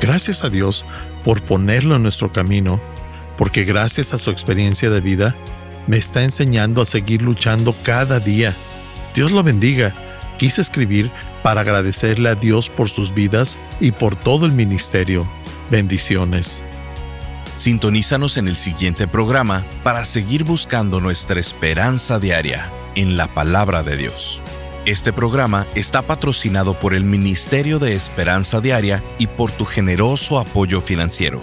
Gracias 0.00 0.44
a 0.44 0.50
Dios 0.50 0.84
por 1.24 1.42
ponerlo 1.42 1.96
en 1.96 2.02
nuestro 2.02 2.32
camino, 2.32 2.80
porque 3.36 3.64
gracias 3.64 4.12
a 4.12 4.18
su 4.18 4.30
experiencia 4.30 4.90
de 4.90 5.00
vida, 5.00 5.34
me 5.86 5.96
está 5.96 6.22
enseñando 6.22 6.82
a 6.82 6.86
seguir 6.86 7.22
luchando 7.22 7.74
cada 7.82 8.20
día. 8.20 8.54
Dios 9.14 9.32
lo 9.32 9.42
bendiga. 9.42 9.94
Quise 10.38 10.60
escribir 10.60 11.10
para 11.42 11.62
agradecerle 11.62 12.28
a 12.28 12.34
Dios 12.34 12.68
por 12.68 12.90
sus 12.90 13.14
vidas 13.14 13.58
y 13.80 13.92
por 13.92 14.16
todo 14.16 14.46
el 14.46 14.52
ministerio. 14.52 15.28
Bendiciones. 15.70 16.62
Sintonízanos 17.56 18.36
en 18.36 18.48
el 18.48 18.56
siguiente 18.56 19.08
programa 19.08 19.64
para 19.82 20.04
seguir 20.04 20.44
buscando 20.44 21.00
nuestra 21.00 21.40
esperanza 21.40 22.18
diaria 22.18 22.70
en 22.94 23.16
la 23.16 23.32
palabra 23.32 23.82
de 23.82 23.96
Dios. 23.96 24.40
Este 24.84 25.10
programa 25.10 25.66
está 25.74 26.02
patrocinado 26.02 26.78
por 26.78 26.92
el 26.92 27.04
Ministerio 27.04 27.78
de 27.78 27.94
Esperanza 27.94 28.60
Diaria 28.60 29.02
y 29.18 29.26
por 29.26 29.50
tu 29.50 29.64
generoso 29.64 30.38
apoyo 30.38 30.82
financiero. 30.82 31.42